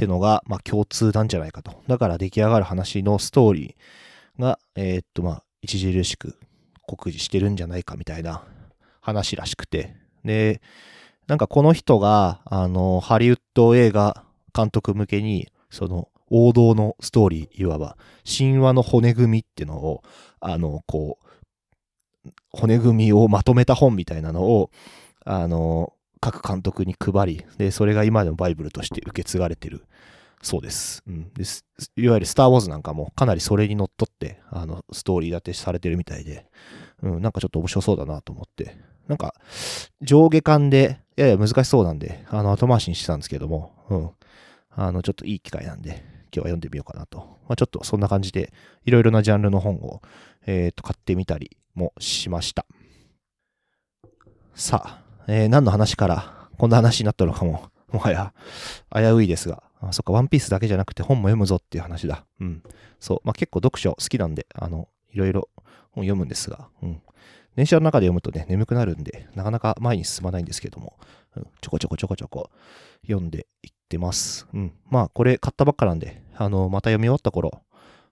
[0.00, 1.82] ってのが、まあ、共通なんじゃないかと。
[1.86, 6.38] だから出来上がる話のストーリーが、えー、っと、まあ、著しく
[6.86, 8.42] 酷似してるんじゃないかみたいな
[9.02, 9.94] 話らしくて。
[10.24, 10.62] で、
[11.26, 20.02] なんかこの人が、あの、ハリウッド映画監督向けに、その、王道のストーリー、いわば、神話の骨組みってのを、
[20.40, 21.18] あの、こ
[22.24, 24.70] う、骨組みをまとめた本みたいなのを、
[25.26, 29.84] あの、各監督に配り、で、それが今でもバイブルとして受け継がれてる
[30.42, 31.02] そうです。
[31.06, 31.32] うん。
[31.34, 31.64] です。
[31.96, 36.46] いわゆるスター・ウォーズなんかもかなりそれにのっとって、あの、ストーリー立てされてるみたいで、
[37.02, 39.34] うん、なんかちょっと面白そうだなと思って、なんか、
[40.00, 44.10] 上下巻で、やや難しそうなんで、あの、後回しにしてたんですけども、うん。
[44.70, 47.18] あの、ちょっといい機会なんで、今日は読んでみようかなと。
[47.18, 48.52] まあ、ちょっとそんな感じで、
[48.84, 50.00] いろいろなジャンルの本を、
[50.46, 52.64] えっ、ー、と、買ってみたりもしました。
[54.54, 58.32] さあ、えー、何の話からこんな話になったのかも、もはや
[58.92, 62.24] 危ういですが、あ、そっか、ワンピースだけじゃなくて本も読むぞっていう話だ。
[62.40, 62.62] うん。
[62.98, 63.20] そう。
[63.22, 65.48] まあ、結構読書好きなんで、あの、いろいろ
[65.92, 67.00] 本読むんですが、うん。
[67.54, 70.98] 電車の中で読むとね、眠くなるんで、なかなか前に進まないんですけども、
[71.36, 72.50] うん、ちょこちょこちょこちょこ
[73.02, 74.48] 読んでいってます。
[74.52, 74.72] うん。
[74.88, 77.62] まあ、これ買ったばっかなんで、あの、また読み終わった頃、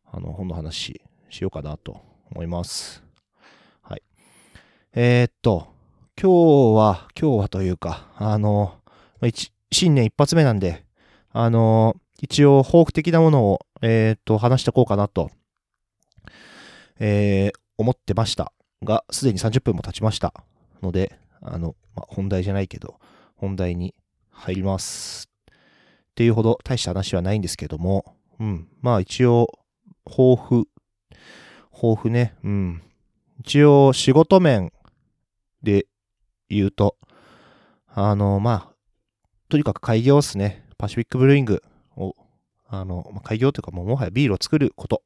[0.07, 1.01] あの、本の話
[1.31, 2.01] しようかなと
[2.31, 3.03] 思います。
[3.83, 4.03] はい。
[4.95, 5.78] えー、っと、
[6.21, 8.75] 今日は、今日はというか、あの、
[9.71, 10.85] 新年一発目なんで、
[11.31, 15.31] あの、一応、抱負的なものを、えっ、と、話しておこうかなと、
[16.99, 18.53] えー、思ってました
[18.83, 20.35] が、すでに30分も経ちました
[20.83, 22.99] ので、あの、まあ、本題じゃないけど、
[23.37, 23.95] 本題に
[24.33, 25.31] 入ります。
[25.53, 25.55] っ
[26.17, 28.67] ていうほど大した話はないんですけども、うん。
[28.81, 29.57] まあ一応、
[30.05, 30.67] 抱負、
[31.73, 32.83] 抱負ね、うん。
[33.39, 34.73] 一応仕事面
[35.63, 35.87] で
[36.49, 36.97] 言うと、
[37.89, 38.73] あの、まあ、
[39.49, 40.65] とにかく開業っすね。
[40.77, 41.63] パシフィックブルーイング
[41.97, 42.15] を、
[42.69, 45.03] あの、まあ、開業というかもうもはやビールを作ること。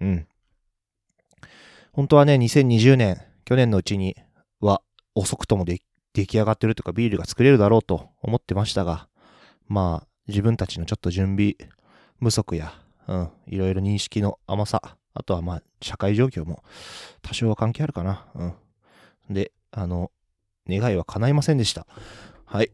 [0.00, 0.26] うん。
[1.92, 4.16] 本当はね、2020年、去年のうちに
[4.60, 4.82] は
[5.14, 5.80] 遅くともで
[6.12, 9.08] 出来上がってるというかビールが作れるだろうと思ってましたが、
[9.68, 11.56] まあ、自分たちのちょっと準備
[12.20, 12.74] 不足や、
[13.06, 16.62] うん、いろいろ認識の甘さ、あとはまあ、社会状況も
[17.22, 18.26] 多少は関係あるかな。
[18.34, 18.54] うん。
[19.30, 20.10] で、あの、
[20.68, 21.86] 願いは叶いませんでした。
[22.44, 22.70] はい。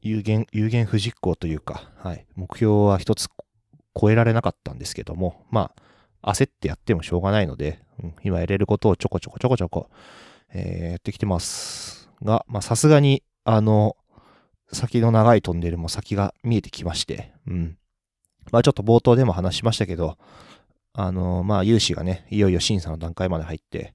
[0.00, 2.26] 有限、有限不実行というか、はい。
[2.34, 3.28] 目標は一つ
[3.98, 5.72] 超えられなかったんですけども、ま
[6.22, 9.90] あ、焦ってやってもしょうがないので、うん、今やれることをちょこちょこちょこちょこ、
[10.52, 12.10] えー、やってきてます。
[12.22, 13.96] が、まあ、さすがに、あの、
[14.72, 17.76] 先の長いトンネルも先が見えてきまして、うん。
[18.50, 20.16] まあ、ちょっと冒頭でも話しましたけど、
[20.94, 23.94] あの、まあ、融資がね、いよいよ審査の段階まで入って、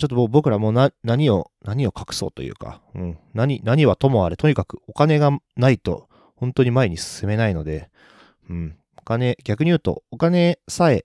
[0.00, 3.18] ちょっと僕らもな、何を、何を隠そうというか、うん。
[3.34, 7.90] 何、何はともあれ、とにかくお金がないと、本当に前に進めないので、
[8.50, 8.78] うん。
[8.98, 11.04] お金、逆に言うと、お金さえ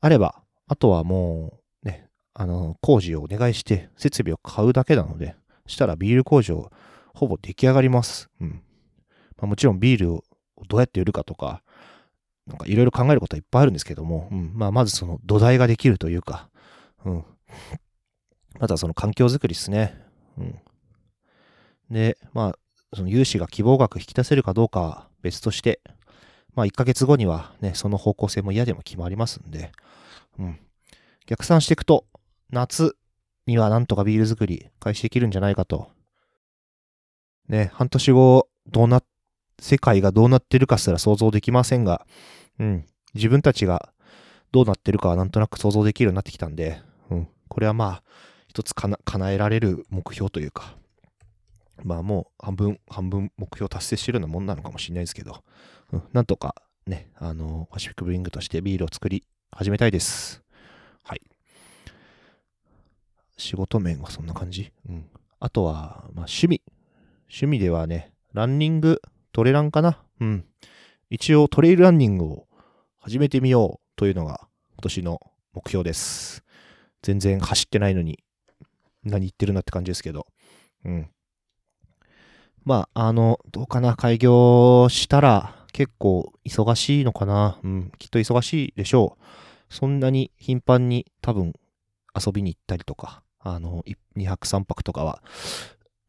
[0.00, 5.34] あれば、あとはもう、ね、あの、工事をお願いして、設備を買うだけなので、
[5.66, 6.70] したらビール工場、
[7.14, 8.28] ほぼ出来上がります。
[8.40, 8.62] うん。
[9.38, 10.24] まあ、もちろんビールを
[10.68, 11.62] どうやって売るかとか、
[12.46, 14.52] なんかいろいろ考えることはいっぱいあるんですけども、うん。
[14.54, 16.50] まあ、まずその土台ができるというか、
[17.04, 17.24] うん。
[18.58, 20.00] まずはその環境づくりですね。
[20.38, 20.58] うん。
[21.90, 22.58] で、まあ、
[22.94, 25.80] その融資が希望額引き出せるかどうかは別として、
[26.54, 29.72] まあ1ヶ月後にはね、その方向性も嫌でも決まりますんで、
[30.38, 30.58] うん。
[31.26, 32.06] 逆算していくと、
[32.50, 32.96] 夏
[33.46, 35.90] にはなんとかビール作り開始できるんじゃないかと。
[37.48, 39.02] ね、半年後、どうな、
[39.60, 42.06] 世界がどうなってるかすら想像できませんが、
[42.58, 42.86] うん。
[43.14, 43.92] 自分たちが
[44.52, 47.28] どうなってるかはなんとなく想像できるようになってきたんで、うん。
[47.48, 48.02] これはまあ、
[48.50, 50.74] 一つ叶えられる目標というか、
[51.84, 55.44] まあもう半分、半分目標達成してるようなもんなのかもしれないですけど、
[55.92, 60.42] うん、なんとかね、あの、パシフィックブリングとしてビールを作り始めたいです。
[61.04, 61.22] はい。
[63.36, 64.72] 仕事面はそんな感じ？
[64.88, 65.06] うん。
[65.38, 66.60] あとは、まあ趣味。
[67.28, 70.02] 趣味ではね、ランニング、トレランかな？
[70.20, 70.44] うん。
[71.08, 72.48] 一応トレイルランニングを
[72.98, 75.20] 始めてみようというのが今年の
[75.52, 76.42] 目標です。
[77.02, 78.18] 全然走ってないのに
[79.04, 80.26] 何言ってるなって感じですけど。
[80.84, 81.10] うん。
[82.64, 87.58] まあ、あの、どうかな、開業したら結構忙しいのかな。
[87.62, 89.24] うん、きっと忙しいでしょう。
[89.74, 91.54] そんなに頻繁に多分
[92.14, 93.84] 遊びに行ったりとか、あの、
[94.16, 95.22] 2泊3泊とかは、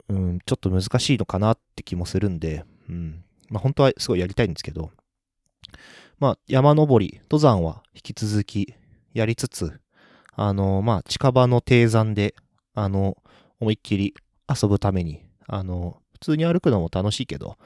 [0.10, 3.24] うん、ちょっと難しいのかなって気もするんで、うん。
[3.50, 4.92] まあ、本当はすごいやりたいんですけど、
[6.20, 8.74] まあ、山登り、登山は引き続き
[9.14, 9.80] やりつつ、
[10.34, 12.36] あの、まあ、近場の低山で、
[12.74, 13.18] あの、
[13.60, 14.14] 思いっきり
[14.50, 17.58] 遊ぶために、あの、普通に歩くのも楽しいけど、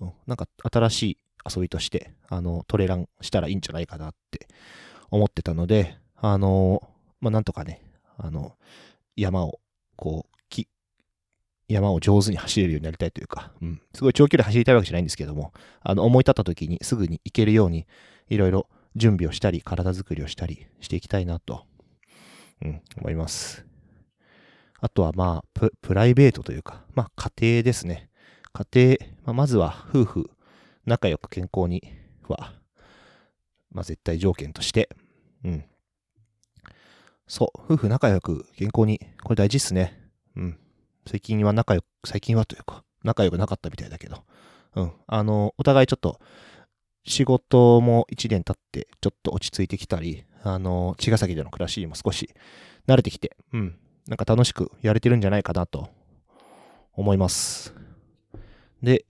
[0.00, 1.18] うんなんか新しい
[1.56, 4.48] 遊びとして、あの、トレランしたらいいんじゃないかなって
[5.10, 6.82] 思ってたので、あの、
[7.20, 7.82] まあ、なんとかね、
[8.16, 8.56] あの、
[9.16, 9.60] 山を、
[9.96, 10.68] こう、き、
[11.68, 17.86] 山を上手に走れるようになりたいというか、うん、すごい長距離走りたいわけじゃないんですけども、あの、思い立った時にすぐに行けるように、
[18.28, 21.64] いろいろ準備をしたり、体作りをしたりしていきたいなと、
[22.62, 23.71] うん、思います。
[24.82, 28.10] あとはまあ、プライベートというか、まあ、家庭ですね。
[28.52, 30.30] 家庭、まあ、まずは夫婦、
[30.84, 31.84] 仲良く健康に
[32.28, 32.52] は、
[33.70, 34.88] まあ、絶対条件として、
[35.44, 35.64] うん。
[37.28, 39.96] そう、夫婦仲良く健康に、これ大事っすね。
[40.34, 40.58] うん。
[41.06, 44.24] 最近は仲良く、最近はというか、仲良くなかったみたいだけど、
[44.74, 44.92] うん。
[45.06, 46.18] あの、お互いちょっと、
[47.04, 52.34] 仕事も1年経って、ちょっと落ち着いてきたり、あの、茅ヶ崎での暮らしにも少し
[52.88, 53.78] 慣れてきて、うん。
[54.06, 55.88] なんか楽しくやれてるんじゃないかなと
[56.92, 57.74] 思います。
[58.82, 59.04] で、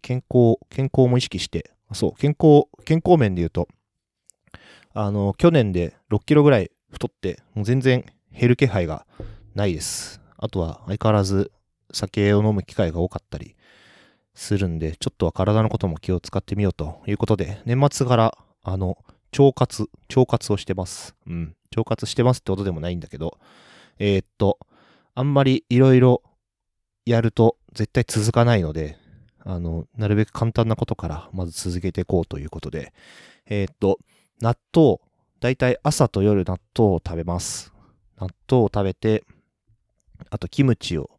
[0.00, 3.68] 健康、健康も意識して、そう、健康、健康面で言うと、
[4.94, 9.06] あの、去年で6キロぐらい太って、もう全然減る気配が
[9.54, 10.20] ないです。
[10.36, 11.50] あとは相変わらず
[11.92, 13.56] 酒を飲む機会が多かったり
[14.34, 18.96] するんで、ちょっとは体のことも気を使ってみようということで、年末から、あの、
[19.38, 21.14] 腸活、腸活をしてます。
[21.26, 21.54] うん。
[21.76, 23.38] 腸活してますってことでもないんだけど、
[23.98, 24.58] えーっと、
[25.14, 26.22] あんまりいろいろ
[27.04, 28.96] やると絶対続かないので、
[29.44, 32.92] あの、なるべく簡単なことからまず続けていこうということで、
[33.46, 33.98] えーっと、
[34.40, 34.98] 納豆、
[35.40, 37.72] だいたい朝と夜納豆を食べます。
[38.20, 39.24] 納豆を食べて、
[40.30, 41.10] あとキムチを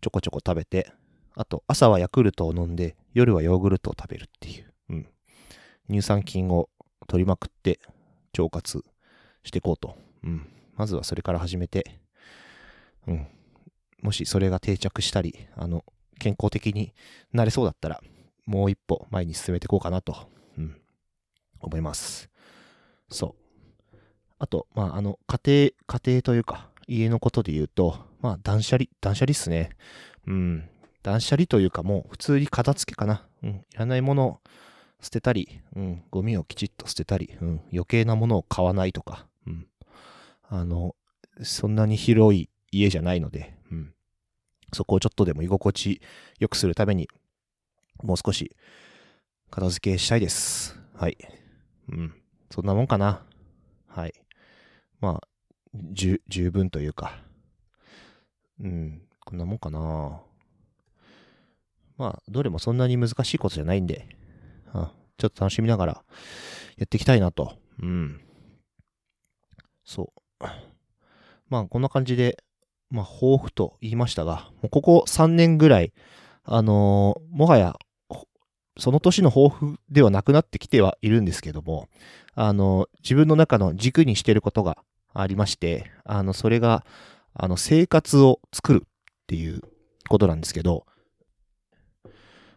[0.00, 0.92] ちょこちょこ食べて、
[1.34, 5.06] あと朝はヤクルトを飲んで、夜はヨーグルトを食べるっていう、うん。
[5.90, 6.68] 乳酸菌を
[7.06, 7.80] 取りまくって
[8.38, 8.84] 腸活
[9.42, 9.96] していこうと。
[10.22, 10.46] うん。
[10.78, 12.00] まずはそれから始めて、
[13.06, 13.26] うん。
[14.00, 15.84] もしそれが定着したり、あの、
[16.18, 16.94] 健康的に
[17.32, 18.00] なれそうだったら、
[18.46, 20.80] もう一歩前に進めていこうかなと、うん。
[21.60, 22.30] 思います。
[23.10, 23.34] そ
[23.92, 23.96] う。
[24.38, 29.70] あと、まあ、あの、家庭、家庭というか、家のことで言うと、まあ、断捨離、断捨離っすね。
[30.26, 30.68] うん。
[31.02, 33.26] 断捨離というか、もう普通に片付けかな。
[33.42, 33.50] うん。
[33.50, 34.40] いらないものを
[35.00, 36.04] 捨てたり、うん。
[36.10, 37.60] ゴミをきちっと捨てたり、うん。
[37.72, 39.27] 余計なものを買わないとか、
[40.48, 40.96] あの、
[41.42, 43.94] そんなに広い家じゃないので、うん。
[44.72, 46.00] そこをちょっとでも居心地
[46.38, 47.08] 良くするために、
[48.02, 48.56] もう少し
[49.50, 50.78] 片付けしたいです。
[50.94, 51.16] はい。
[51.88, 52.14] うん。
[52.50, 53.24] そんなもんかな。
[53.86, 54.14] はい。
[55.00, 55.28] まあ、
[55.92, 57.22] じゅ、十分というか。
[58.60, 59.02] うん。
[59.20, 60.22] こんなもんかな。
[61.98, 64.08] まあ、どれもそんなに難しいことじゃないんで、
[64.72, 66.04] あちょっと楽しみながら
[66.76, 67.58] やっていきたいなと。
[67.82, 68.20] うん。
[69.84, 70.17] そう。
[71.48, 72.42] まあ、こんな感じで、
[72.90, 75.92] まあ、抱負と言いましたが、もうここ3年ぐらい、
[76.44, 77.76] あのーもはや、
[78.78, 81.88] その年の抱負ではなくなってきてはいるんですけども、
[82.34, 84.78] あの、自分の中の軸にしてることが
[85.12, 86.86] ありまして、あの、それが、
[87.34, 88.88] あの、生活を作るっ
[89.26, 89.62] ていう
[90.08, 90.86] ことなんですけど、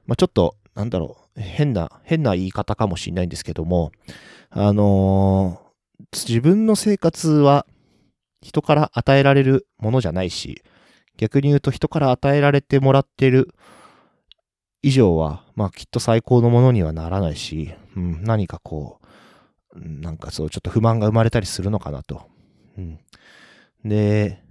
[0.05, 3.91] まあ、ちょっと、なんだろう、変な、変な言い方かもしれないんですけども、
[4.49, 5.60] あの
[6.13, 7.65] 自分の生活は
[8.41, 10.63] 人から与えられるものじゃないし、
[11.17, 13.53] 逆に言うと人から与えられてもらってる
[14.81, 18.99] 以上は、まあきっと最高のものにはならないし、うん、何かこ
[19.73, 22.23] う、うんなんかそう、ちょっと不満が生まれたりするのかなと。
[22.77, 22.99] うん。
[23.85, 24.41] で、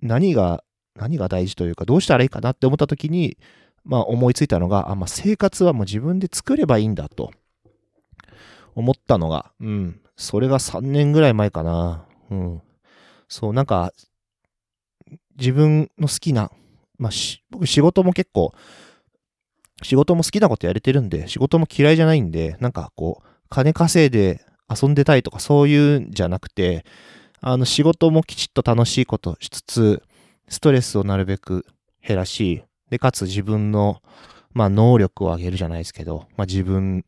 [0.00, 3.36] 何が、何が大事というか、どうしたらいいかなって思った時に、
[3.84, 7.30] まあ思いついたのが、あ、まあ生活はもう自分で作ればいいんだと
[8.74, 12.06] 思ったのが、うん、それが3年ぐらい前かな。
[12.30, 12.62] うん。
[13.28, 13.92] そう、なんか、
[15.38, 16.50] 自分の好きな、
[16.98, 17.12] まあ、
[17.50, 18.52] 僕仕事も結構、
[19.82, 26.84] 仕事も好きなことやれてるんで、仕事も嫌いじゃないんで、なんかこう、金稼いで遊んでたいとかそういうんじゃなくて、
[27.40, 30.02] あの仕事もきちっと楽しいことしつつ、
[30.48, 31.66] ストレスをなるべく
[32.02, 34.00] 減らし、で、かつ自分の、
[34.54, 37.04] まあ能力を上げるじゃないですけど、まあ自分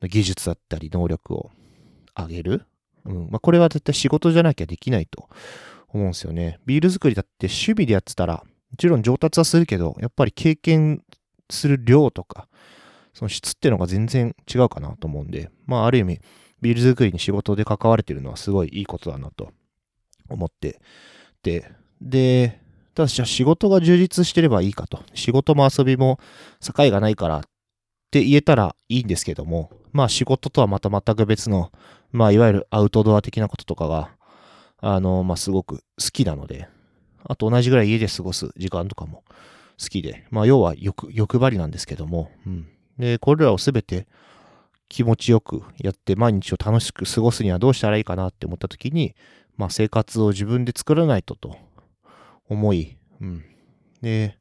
[0.00, 1.50] の技術だったり能力を
[2.16, 2.66] 上げる？
[3.04, 3.28] うん。
[3.30, 5.28] まあこれは絶対仕事じゃなきゃできないと
[5.88, 6.58] 思うんですよね。
[6.66, 11.02] ビール作りだって趣味でやってたら、もちろん上達はするけど、やっぱり経験
[11.50, 12.48] する量とか、
[13.14, 16.20] その質っていうのが全然違うかなと思うんで、まあある意味、
[16.60, 19.50] ビール作りに仕事で関われてるのはすごいいいことだなと
[20.28, 20.80] 思って
[21.42, 22.60] て、で、
[22.94, 25.02] ただしじゃあ仕事が充実してればいいかと。
[25.14, 26.18] 仕事も遊びも
[26.60, 27.42] 境がないからっ
[28.10, 31.72] て言えたらいいんですけども、まあ仕事とはまた全く別の、
[32.12, 34.10] まあいわゆるアウトドア的なこととかが、
[34.78, 36.68] あの、まあ、すごく好きなので、
[37.24, 39.24] あと同じぐらい家で過ごす時間とかも
[39.80, 42.68] 好きで、まあ、要は欲、欲張りなんですけども、うん。
[42.98, 44.06] で、これらをすべて
[44.88, 49.14] 気持ちよくやって毎日を楽しく過ごすにはどうしたらいいかなって思った時に、
[49.56, 51.56] まあ、生活を自分で作らないとと
[52.48, 53.44] 思い、うん。
[54.02, 54.36] で、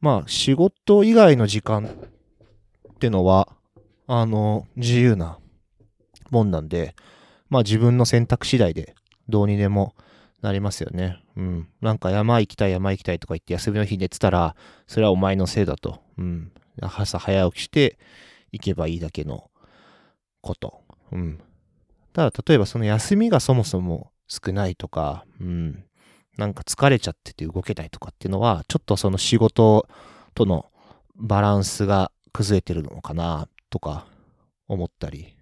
[0.00, 3.48] まあ、仕事以外の時間ってのは、
[4.06, 5.38] あの、自由な
[6.30, 6.94] もんなんで、
[7.48, 8.94] まあ自分の選択次第で
[9.28, 9.94] どうにでも
[10.42, 11.22] なりますよね。
[11.36, 11.68] うん。
[11.80, 16.00] なんか山行きたい山行きたいとか言って休みの日寝てたら、それはお前のせいだと。
[16.18, 16.52] うん。
[16.80, 17.98] 朝早起きして
[18.52, 19.50] 行けばいいだけの
[20.40, 20.80] こと。
[21.12, 21.40] うん。
[22.12, 25.84] ただ例えばその休みがそもそも少ないとか、うん。
[26.36, 29.88] なんか疲れちゃってて動けないとかっていうのは、ちょっとその仕事
[30.34, 30.66] との
[31.16, 34.06] バランスが崩れてるのかなとか
[34.68, 35.34] 思ったり。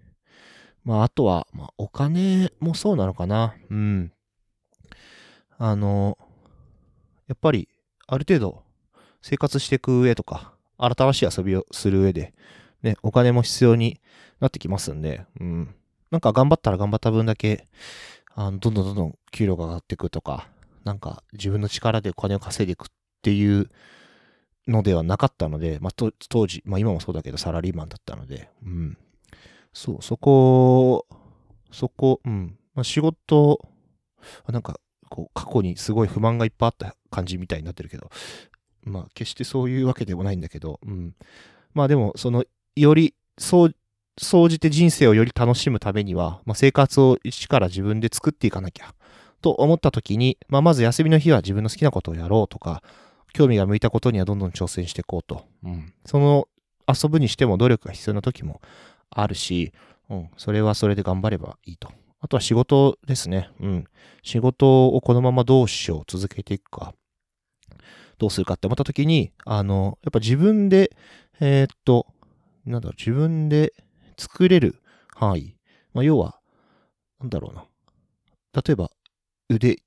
[0.83, 3.53] まああとは、まあお金もそうなのかな。
[3.69, 4.11] うん。
[5.59, 6.17] あの、
[7.27, 7.69] やっぱり
[8.07, 8.63] ある程度
[9.21, 12.33] 生活していく上とか、新しい遊びをする上で、
[12.81, 14.01] ね、お金も必要に
[14.39, 15.75] なってきますんで、うん。
[16.09, 17.67] なんか頑張ったら頑張った分だけ、
[18.33, 20.49] あの、どんどんどんどん給料が上がっていくとか、
[20.83, 22.87] なんか自分の力でお金を稼いでいくっ
[23.21, 23.69] ていう
[24.67, 25.91] のではなかったので、まあ、
[26.29, 28.97] 当時、まあ今もそうだけどサラリーマンだったので、うん。
[29.73, 31.05] そう、そこ、
[31.71, 32.57] そこ、うん。
[32.75, 33.59] まあ、仕事、
[34.47, 38.09] なんか、こう、過去にすごい不満がいっぱいあった感じみたいになってるけど、
[38.83, 41.15] まあ、決してそういうわけでもないんだけど、うん。
[41.73, 42.45] まあでも、その、
[42.75, 43.75] より、そう、
[44.19, 48.93] 総じて人生をより楽しむためには、まあ、生活を一から自分で作っていかなきゃ
[49.41, 52.83] と思った時に、まあ、まず休みの日は自分の好きなことをやろうとか、
[53.33, 55.45] 興味が向いたことにはどんどん挑戦していこうと。
[55.63, 55.93] うん。
[56.05, 56.47] その
[56.87, 58.61] 遊ぶにしても努力が必要な時も
[59.09, 59.73] あるし、
[60.09, 60.29] うん。
[60.37, 61.91] それはそれで頑張ればいいと。
[62.19, 63.49] あとは仕事ですね。
[63.59, 63.85] うん。
[64.21, 66.93] 仕事をこのままどうしよう、続けていくか、
[68.17, 70.95] どうするかって思った時に、あの、やっぱ自分で、
[71.41, 72.07] えー、っと、
[72.65, 73.73] なんだろう、自分で
[74.17, 74.81] 作れる
[75.15, 75.57] 範囲。
[75.93, 76.39] まあ、要は、
[77.19, 77.65] なんだろうな。
[78.65, 78.89] 例えば、
[79.49, 79.79] 腕、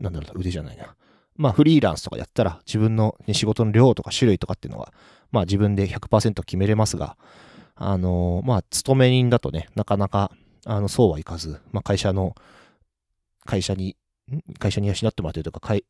[0.00, 0.94] なんだろう、腕じゃないな。
[1.42, 4.92] まあ、フリーランスとかやったら、自分の、ね、仕事の量とか種類とかっていうのは、
[5.32, 7.16] まあ、自分で100%決めれますが、
[7.74, 10.30] あのー、まあ、勤め人だとね、なかなか、
[10.64, 12.36] あの、そうはいかず、まあ、会社の、
[13.44, 13.96] 会社に、
[14.60, 15.84] 会社に養ってもらってるとか、会、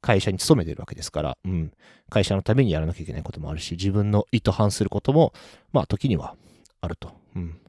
[0.00, 1.72] 会社に勤めてるわけですから、うん。
[2.10, 5.32] 会社のためにやらなきゃいけないこともあるし、自分の意図反することも、
[5.72, 6.34] まあ、時には
[6.80, 7.12] あると。
[7.36, 7.50] うん。
[7.52, 7.60] だか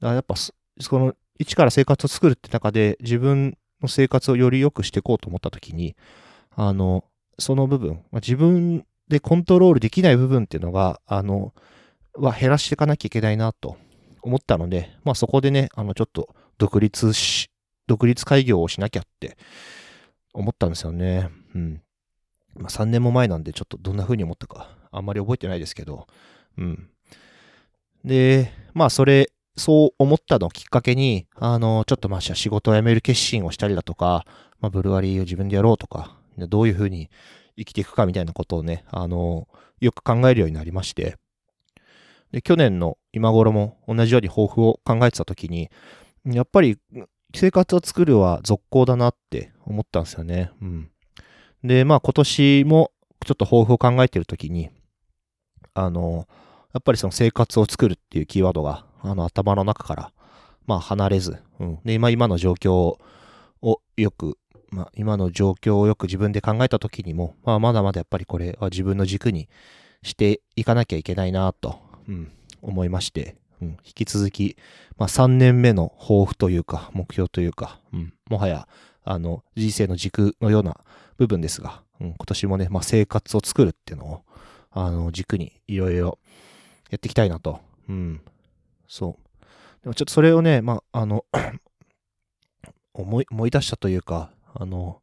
[0.00, 0.52] らやっぱ、そ
[1.00, 5.96] の、一から生活を作るって中で、自分の生活をより良くしていこうと思ったときに、
[6.54, 7.04] あの、
[7.38, 11.52] その部分、まあ、自分でコントロールできない部分っていうのが、あの、
[12.14, 13.76] は減らしていかなきゃいけないなと
[14.22, 17.50] 思ったので、まあそこでね、あの、ちょっと独立し、
[17.86, 19.36] 独立開業をしなきゃって
[20.32, 21.30] 思ったんですよね。
[21.54, 21.82] うん。
[22.54, 26.06] まあ3年も前なんでちょっとどんな風に思ったかあんまり覚えてないですけど、
[26.58, 26.88] うん。
[28.04, 34.24] で、まあそれそう思ったのをきっかけに、あの、ちょっとまあ仕事を辞める決心をしたりだとか、
[34.60, 37.10] まあブルワリーを自分でやろうとか、どういうふうに
[37.56, 39.48] 生きていくかみたいなことをね、あの、
[39.80, 41.16] よく考えるようになりまして、
[42.32, 45.70] で、去年の今頃も同じように抱負を考えてた時に、
[46.24, 46.78] やっぱり
[47.34, 50.50] 生活を作るは続行だなって思ったんですよね。
[50.62, 50.90] うん。
[51.62, 52.90] で、まあ今年も
[53.24, 54.70] ちょっと抱負を考えてる時に、
[55.74, 56.26] あの、
[56.72, 60.12] やっぱりその生活を作るっていうキーワードがあの、頭の中から、
[60.66, 61.78] まあ、離れず、うん。
[61.84, 62.98] で、今、今の状況を
[63.96, 64.38] よく、
[64.70, 69.48] まあ、今の状況をよく自分で考えた時にも、まあ、まだまだやっぱりこれは自分の軸に
[70.02, 72.32] していかなきゃいけないなと、うん、
[72.62, 74.56] 思いまして、うん、引き続き、
[74.96, 78.68] まあ、3年目の抱負というか、目標というか、うん、もはや、
[79.04, 80.80] あの、人生の軸のような
[81.18, 84.22] 部分ですが、うん、今年もね、まあ、生活を作るっていうのを、
[84.70, 86.18] あの、軸にいろいろ
[86.90, 88.20] やっていきたいなと、うん、
[88.92, 89.44] そう。
[89.84, 91.24] でもちょっとそれをね、まあ、の
[92.92, 95.00] 思い、思い出したというか、あの、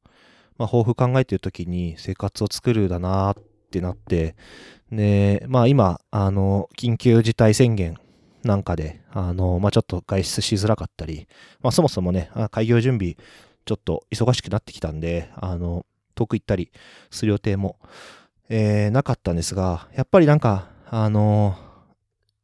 [0.59, 3.35] まあ、抱負考えてるときに生活を作るだなっ
[3.71, 4.35] てなって、
[4.91, 7.97] で、まあ今、あの、緊急事態宣言
[8.43, 11.27] なんかで、あの、まあちょっと外出しづらかったり、
[11.61, 13.15] まあそもそもね、開業準備、
[13.65, 15.83] ちょっと忙しくなってきたんで、あの、
[16.13, 16.71] 遠く行ったり
[17.09, 17.79] する予定も、
[18.49, 21.57] えー、なかったんですが、やっぱりなんか、あの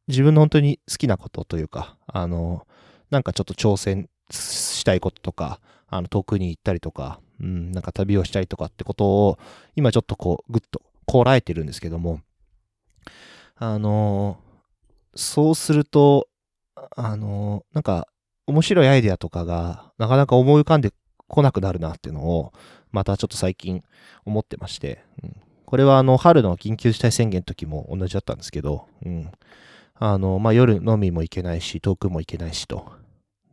[0.07, 2.67] 自分の本当に好きなことというか、あの、
[3.09, 9.39] なんかちょっと挑戦したいこととか、あの、遠くに行ったりとか、うん、なんか旅をしたりとかってことを、
[9.75, 12.21] 今ちょっとこう、ぐっとこらえてるんですけども、
[13.55, 14.37] あの、
[15.15, 16.27] そうすると、
[16.95, 18.07] あの、なんか、
[18.47, 20.91] 面白いアイデアとかが、なかなか思い浮かんで
[21.27, 22.53] 来なくなるなっていうのを、
[22.91, 23.83] またちょっと最近
[24.25, 25.35] 思ってまして、うん、
[25.65, 29.31] これはあの、春の緊急事態宣言の時も同じだったんですけど、うん。
[29.95, 32.91] あの、まあ、夜飲みも行けないし、遠くも行けないしと。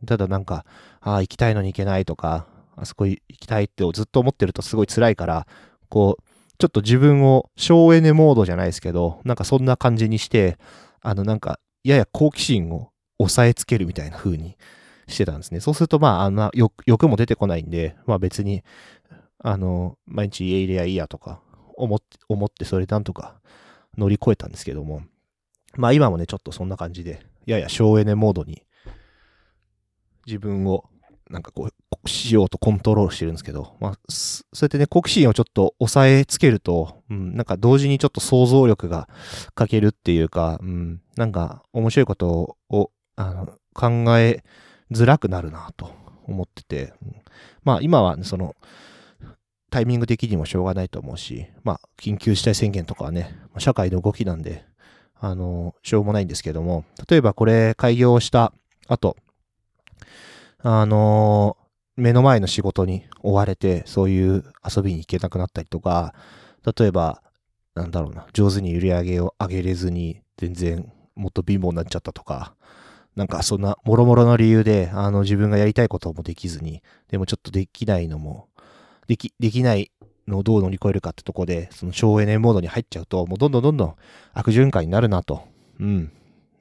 [0.05, 0.65] ただなんか、
[0.99, 5.47] ああ、行きたいのに行けないとか、あそこ行きたいってずっと思ってるとすごい辛いから、
[5.89, 6.23] こう、
[6.57, 10.57] ちょっと自分を省エネモードじゃないですけど、なんかそんな感じにして、
[11.01, 14.57] あのなんか、やや好奇心を抑えつけるみたいな風に
[15.07, 15.59] してたんですね。
[15.59, 18.63] そうすると、まあ、あんな欲も出てこないんで、まあ別に、
[19.39, 21.41] あの、毎日家入れやいいやとか
[21.75, 23.35] 思って、思ってそれなんとか
[23.97, 25.03] 乗り越えたんですけども、
[25.75, 28.63] まあ今もね、ちょっとそんな感じで、やや省エネモードに
[30.25, 30.85] 自分を
[31.29, 39.07] なんかこう、しようとコントロールしてるんですけど、まあ、そうやってね、好奇心をちょっと抑えつけると、うん、なんか同時にちょっと想像力が
[39.55, 44.43] 欠けるっていうか、うん、なんか面白いことを、あの、考え
[44.91, 45.91] づらくなるなと
[46.27, 47.15] 思ってて、うん、
[47.63, 48.55] まあ今は、ね、その、
[49.71, 54.65] タイミング的にもしょうがないと思うし、まあ、緊急事態宣言とかはね、社会の動きなんで、
[55.23, 58.51] あの、しょうもないんですけども、例えばこれ開業した
[58.89, 59.15] 後、
[60.59, 61.55] あの、
[61.95, 66.13] 目の前の仕事に追われて、そういう遊びに行けなくなったりとか、
[66.77, 67.21] 例えば、
[67.73, 72.53] なんだろうな、上手に売り上げを上げれずに、全然もっと貧乏になっちゃったとか、
[73.15, 78.49] なんかそんな、もろもろの理由で、あの、自分がやりたいこともできずに、でもちょっとできないのも、
[79.07, 79.89] でき、できない
[80.27, 83.95] のどう乗り越えるかってとこで、その省エネモードに入っちゃうと、もうどんどんどんどん
[84.33, 85.43] 悪循環になるなと。
[85.79, 86.11] うん。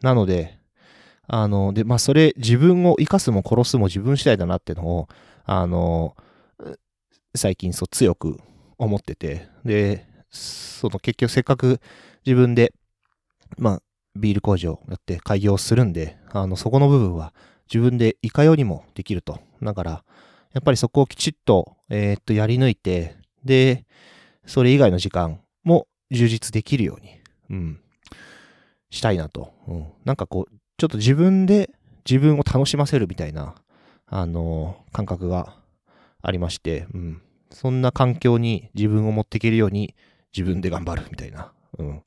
[0.00, 0.58] なので、
[1.28, 5.08] あの、で、まあ、それ、自分を生かすも殺すも自分次第だなっていうのを、
[5.44, 6.16] あの、
[7.34, 8.38] 最近そう強く
[8.78, 11.80] 思ってて、で、その結局せっかく
[12.26, 12.74] 自分で、
[13.56, 13.82] まあ、
[14.16, 17.32] ビール工場やって開業するんで、あの、そこの部分は
[17.72, 19.40] 自分でいかようにもできると。
[19.62, 20.04] だから、
[20.52, 23.84] やっぱりそこをきちっと、えー、っと、やり抜いて、で、
[24.46, 27.20] それ以外の時間も充実できるように、
[27.50, 27.80] うん、
[28.90, 29.52] したいなと。
[29.66, 31.70] うん、なんかこう、ちょっと自分で
[32.08, 33.54] 自分を楽しませるみたいな、
[34.06, 35.56] あの、感覚が
[36.20, 37.22] ありまして、うん。
[37.50, 39.94] そんな環境に自分を持っていけるように
[40.36, 42.02] 自分で頑張るみたいな、うん。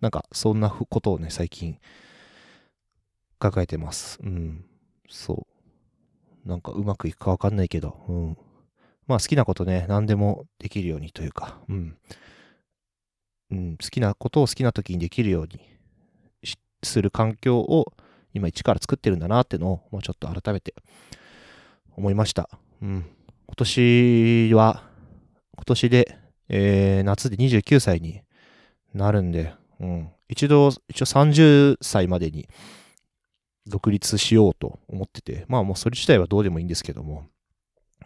[0.00, 1.78] なんか、そんなことをね、最近、
[3.38, 4.18] 抱えてます。
[4.22, 4.64] うん。
[5.08, 5.46] そ
[6.44, 6.48] う。
[6.48, 8.36] なんか、うまくいくかわかんないけど、うん。
[9.08, 11.96] まあ、好きなことね、何でもできるようにというか、うん。
[13.50, 15.60] うん、好きなことを好きな時にできるように
[16.82, 17.94] する環境を
[18.34, 20.74] 今一から作ってるんだなっていうのをもうちょっと改めて
[21.96, 22.50] 思いました。
[22.82, 23.06] うん。
[23.46, 24.82] 今年は、
[25.56, 26.18] 今年で、
[26.50, 28.20] えー、夏で29歳に
[28.92, 30.10] なるんで、うん。
[30.28, 32.46] 一度、一応30歳までに
[33.66, 37.26] 独立しようと思ってて、まあもうそれ自体はどうでもいいんですけども、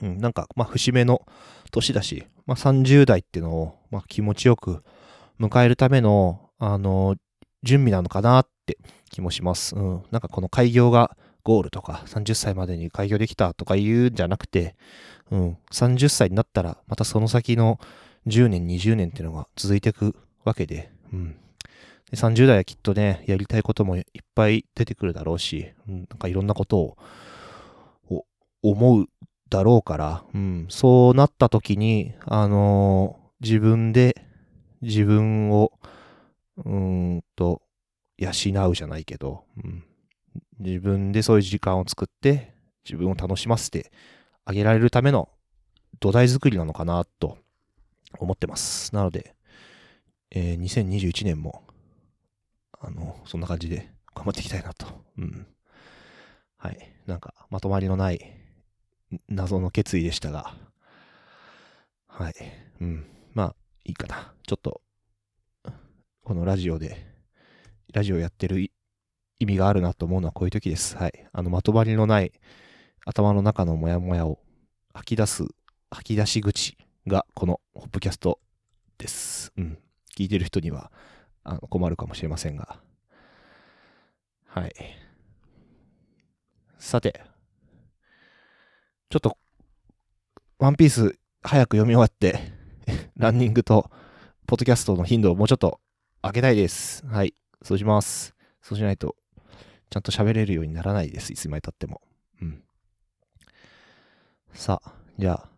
[0.01, 1.27] うん、なんか、まあ節目の
[1.71, 4.83] 年だし、まあ30代っていうのを、まあ気持ちよく
[5.41, 7.17] 迎えるための、あの、
[7.63, 8.79] 準備なのかなって
[9.11, 9.75] 気もします。
[9.77, 10.03] うん。
[10.11, 14.77] なんかこの開業がゴールとか、30歳までに開業できたとか言うんじゃなくて、
[15.31, 15.59] うん。
[15.73, 17.79] 30歳になったら、またその先の
[18.27, 21.37] 10年、20年っていうのが続いていくわけで、うん。
[22.11, 26.97] で30代はきっとね、やりたいこともいっぱい出てくるだろうし、うん、なんかいろんなことを
[28.63, 29.07] 思う
[29.53, 34.25] だろうから、うん、そうなった時に、あのー、自分で
[34.81, 35.73] 自分を、
[36.65, 37.61] うんと、
[38.17, 38.31] 養
[38.71, 39.85] うじゃないけど、うん、
[40.59, 43.93] 自分でそういう時間を作って自分を楽しませて
[44.47, 45.29] あげられるための
[46.01, 47.37] 土台作りなのかなと
[48.19, 48.95] 思ってます。
[48.95, 49.35] なので、
[50.31, 51.63] えー、2021年も、
[52.81, 54.87] あの、そんな感じで頑張っていきたいなと。
[55.19, 55.47] うん。
[56.57, 56.79] はい。
[57.07, 58.42] なんか、まとまりのない
[59.29, 60.55] 謎の決意でしたが、
[62.07, 62.35] はい。
[62.81, 63.07] うん。
[63.33, 64.33] まあ、いいかな。
[64.47, 64.83] ちょっと、
[66.25, 67.13] このラジオで
[67.93, 68.71] ラジオやってる
[69.39, 70.97] 意味があるなと思うのはこういう時です。
[70.97, 71.27] はい。
[71.33, 72.33] あの、まとまりのない
[73.05, 74.39] 頭の中のモヤモヤを
[74.95, 75.45] 吐き出す、
[75.91, 78.41] 吐き出し口がこのホップキャスト
[78.99, 79.53] です。
[79.57, 79.79] うん。
[80.17, 80.93] 聞いてる人には
[81.45, 82.81] あの困るかもしれませんが。
[84.47, 84.73] はい。
[86.79, 87.23] さて、
[89.13, 89.37] ちょっと、
[90.59, 92.51] ワンピース早く読み終わって、
[93.15, 93.91] ランニングと、
[94.47, 95.83] ポッドキャストの頻度をもうちょっと
[96.23, 97.05] 上げたいです。
[97.07, 97.35] はい。
[97.61, 98.35] そうします。
[98.63, 99.15] そうしないと、
[99.91, 101.31] ちゃんと喋れるようにならないです。
[101.31, 102.01] いつまで経っても。
[102.41, 102.65] うん。
[104.55, 105.49] さあ、じゃあ、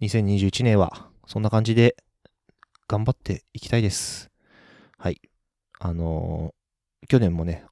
[0.00, 1.96] 2021年は、そんな感じで、
[2.86, 4.30] 頑張っていきたいです。
[4.96, 5.20] はい。
[5.80, 7.64] あのー、去年もね、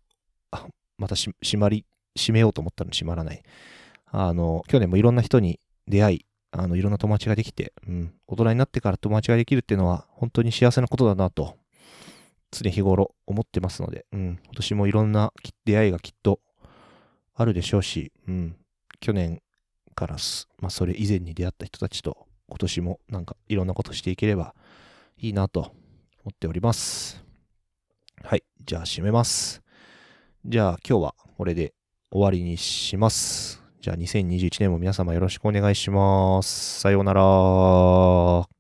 [0.51, 0.67] あ
[0.99, 1.87] またし、閉まり、
[2.19, 3.45] 閉めようと思ったのに閉まらない。
[4.19, 11.59] あの、去年もいろんな人に出会い、あの、いろんな友達ができて、うん、大人になってから友達ができるっていうのは、本当に幸せなことだなと、
[12.51, 15.35] 常日頃思ってますので、うん、今年もいろんな
[15.67, 16.41] 出会いがきっと
[17.35, 18.57] あるでしょうし、うん、
[19.01, 19.43] 去年
[19.95, 24.55] からす、まあ、それ以前に出会った人たちと、今年もなんかいろんなことしていければ
[25.19, 27.23] いいなと思っております。
[28.23, 29.61] はい、じゃあ締めます。
[30.47, 31.75] じゃあ今日はこれで
[32.11, 33.66] 終わりにします。
[33.87, 36.81] じゃあ2021年も皆様よろしくお願いします。
[36.81, 38.56] さようなら。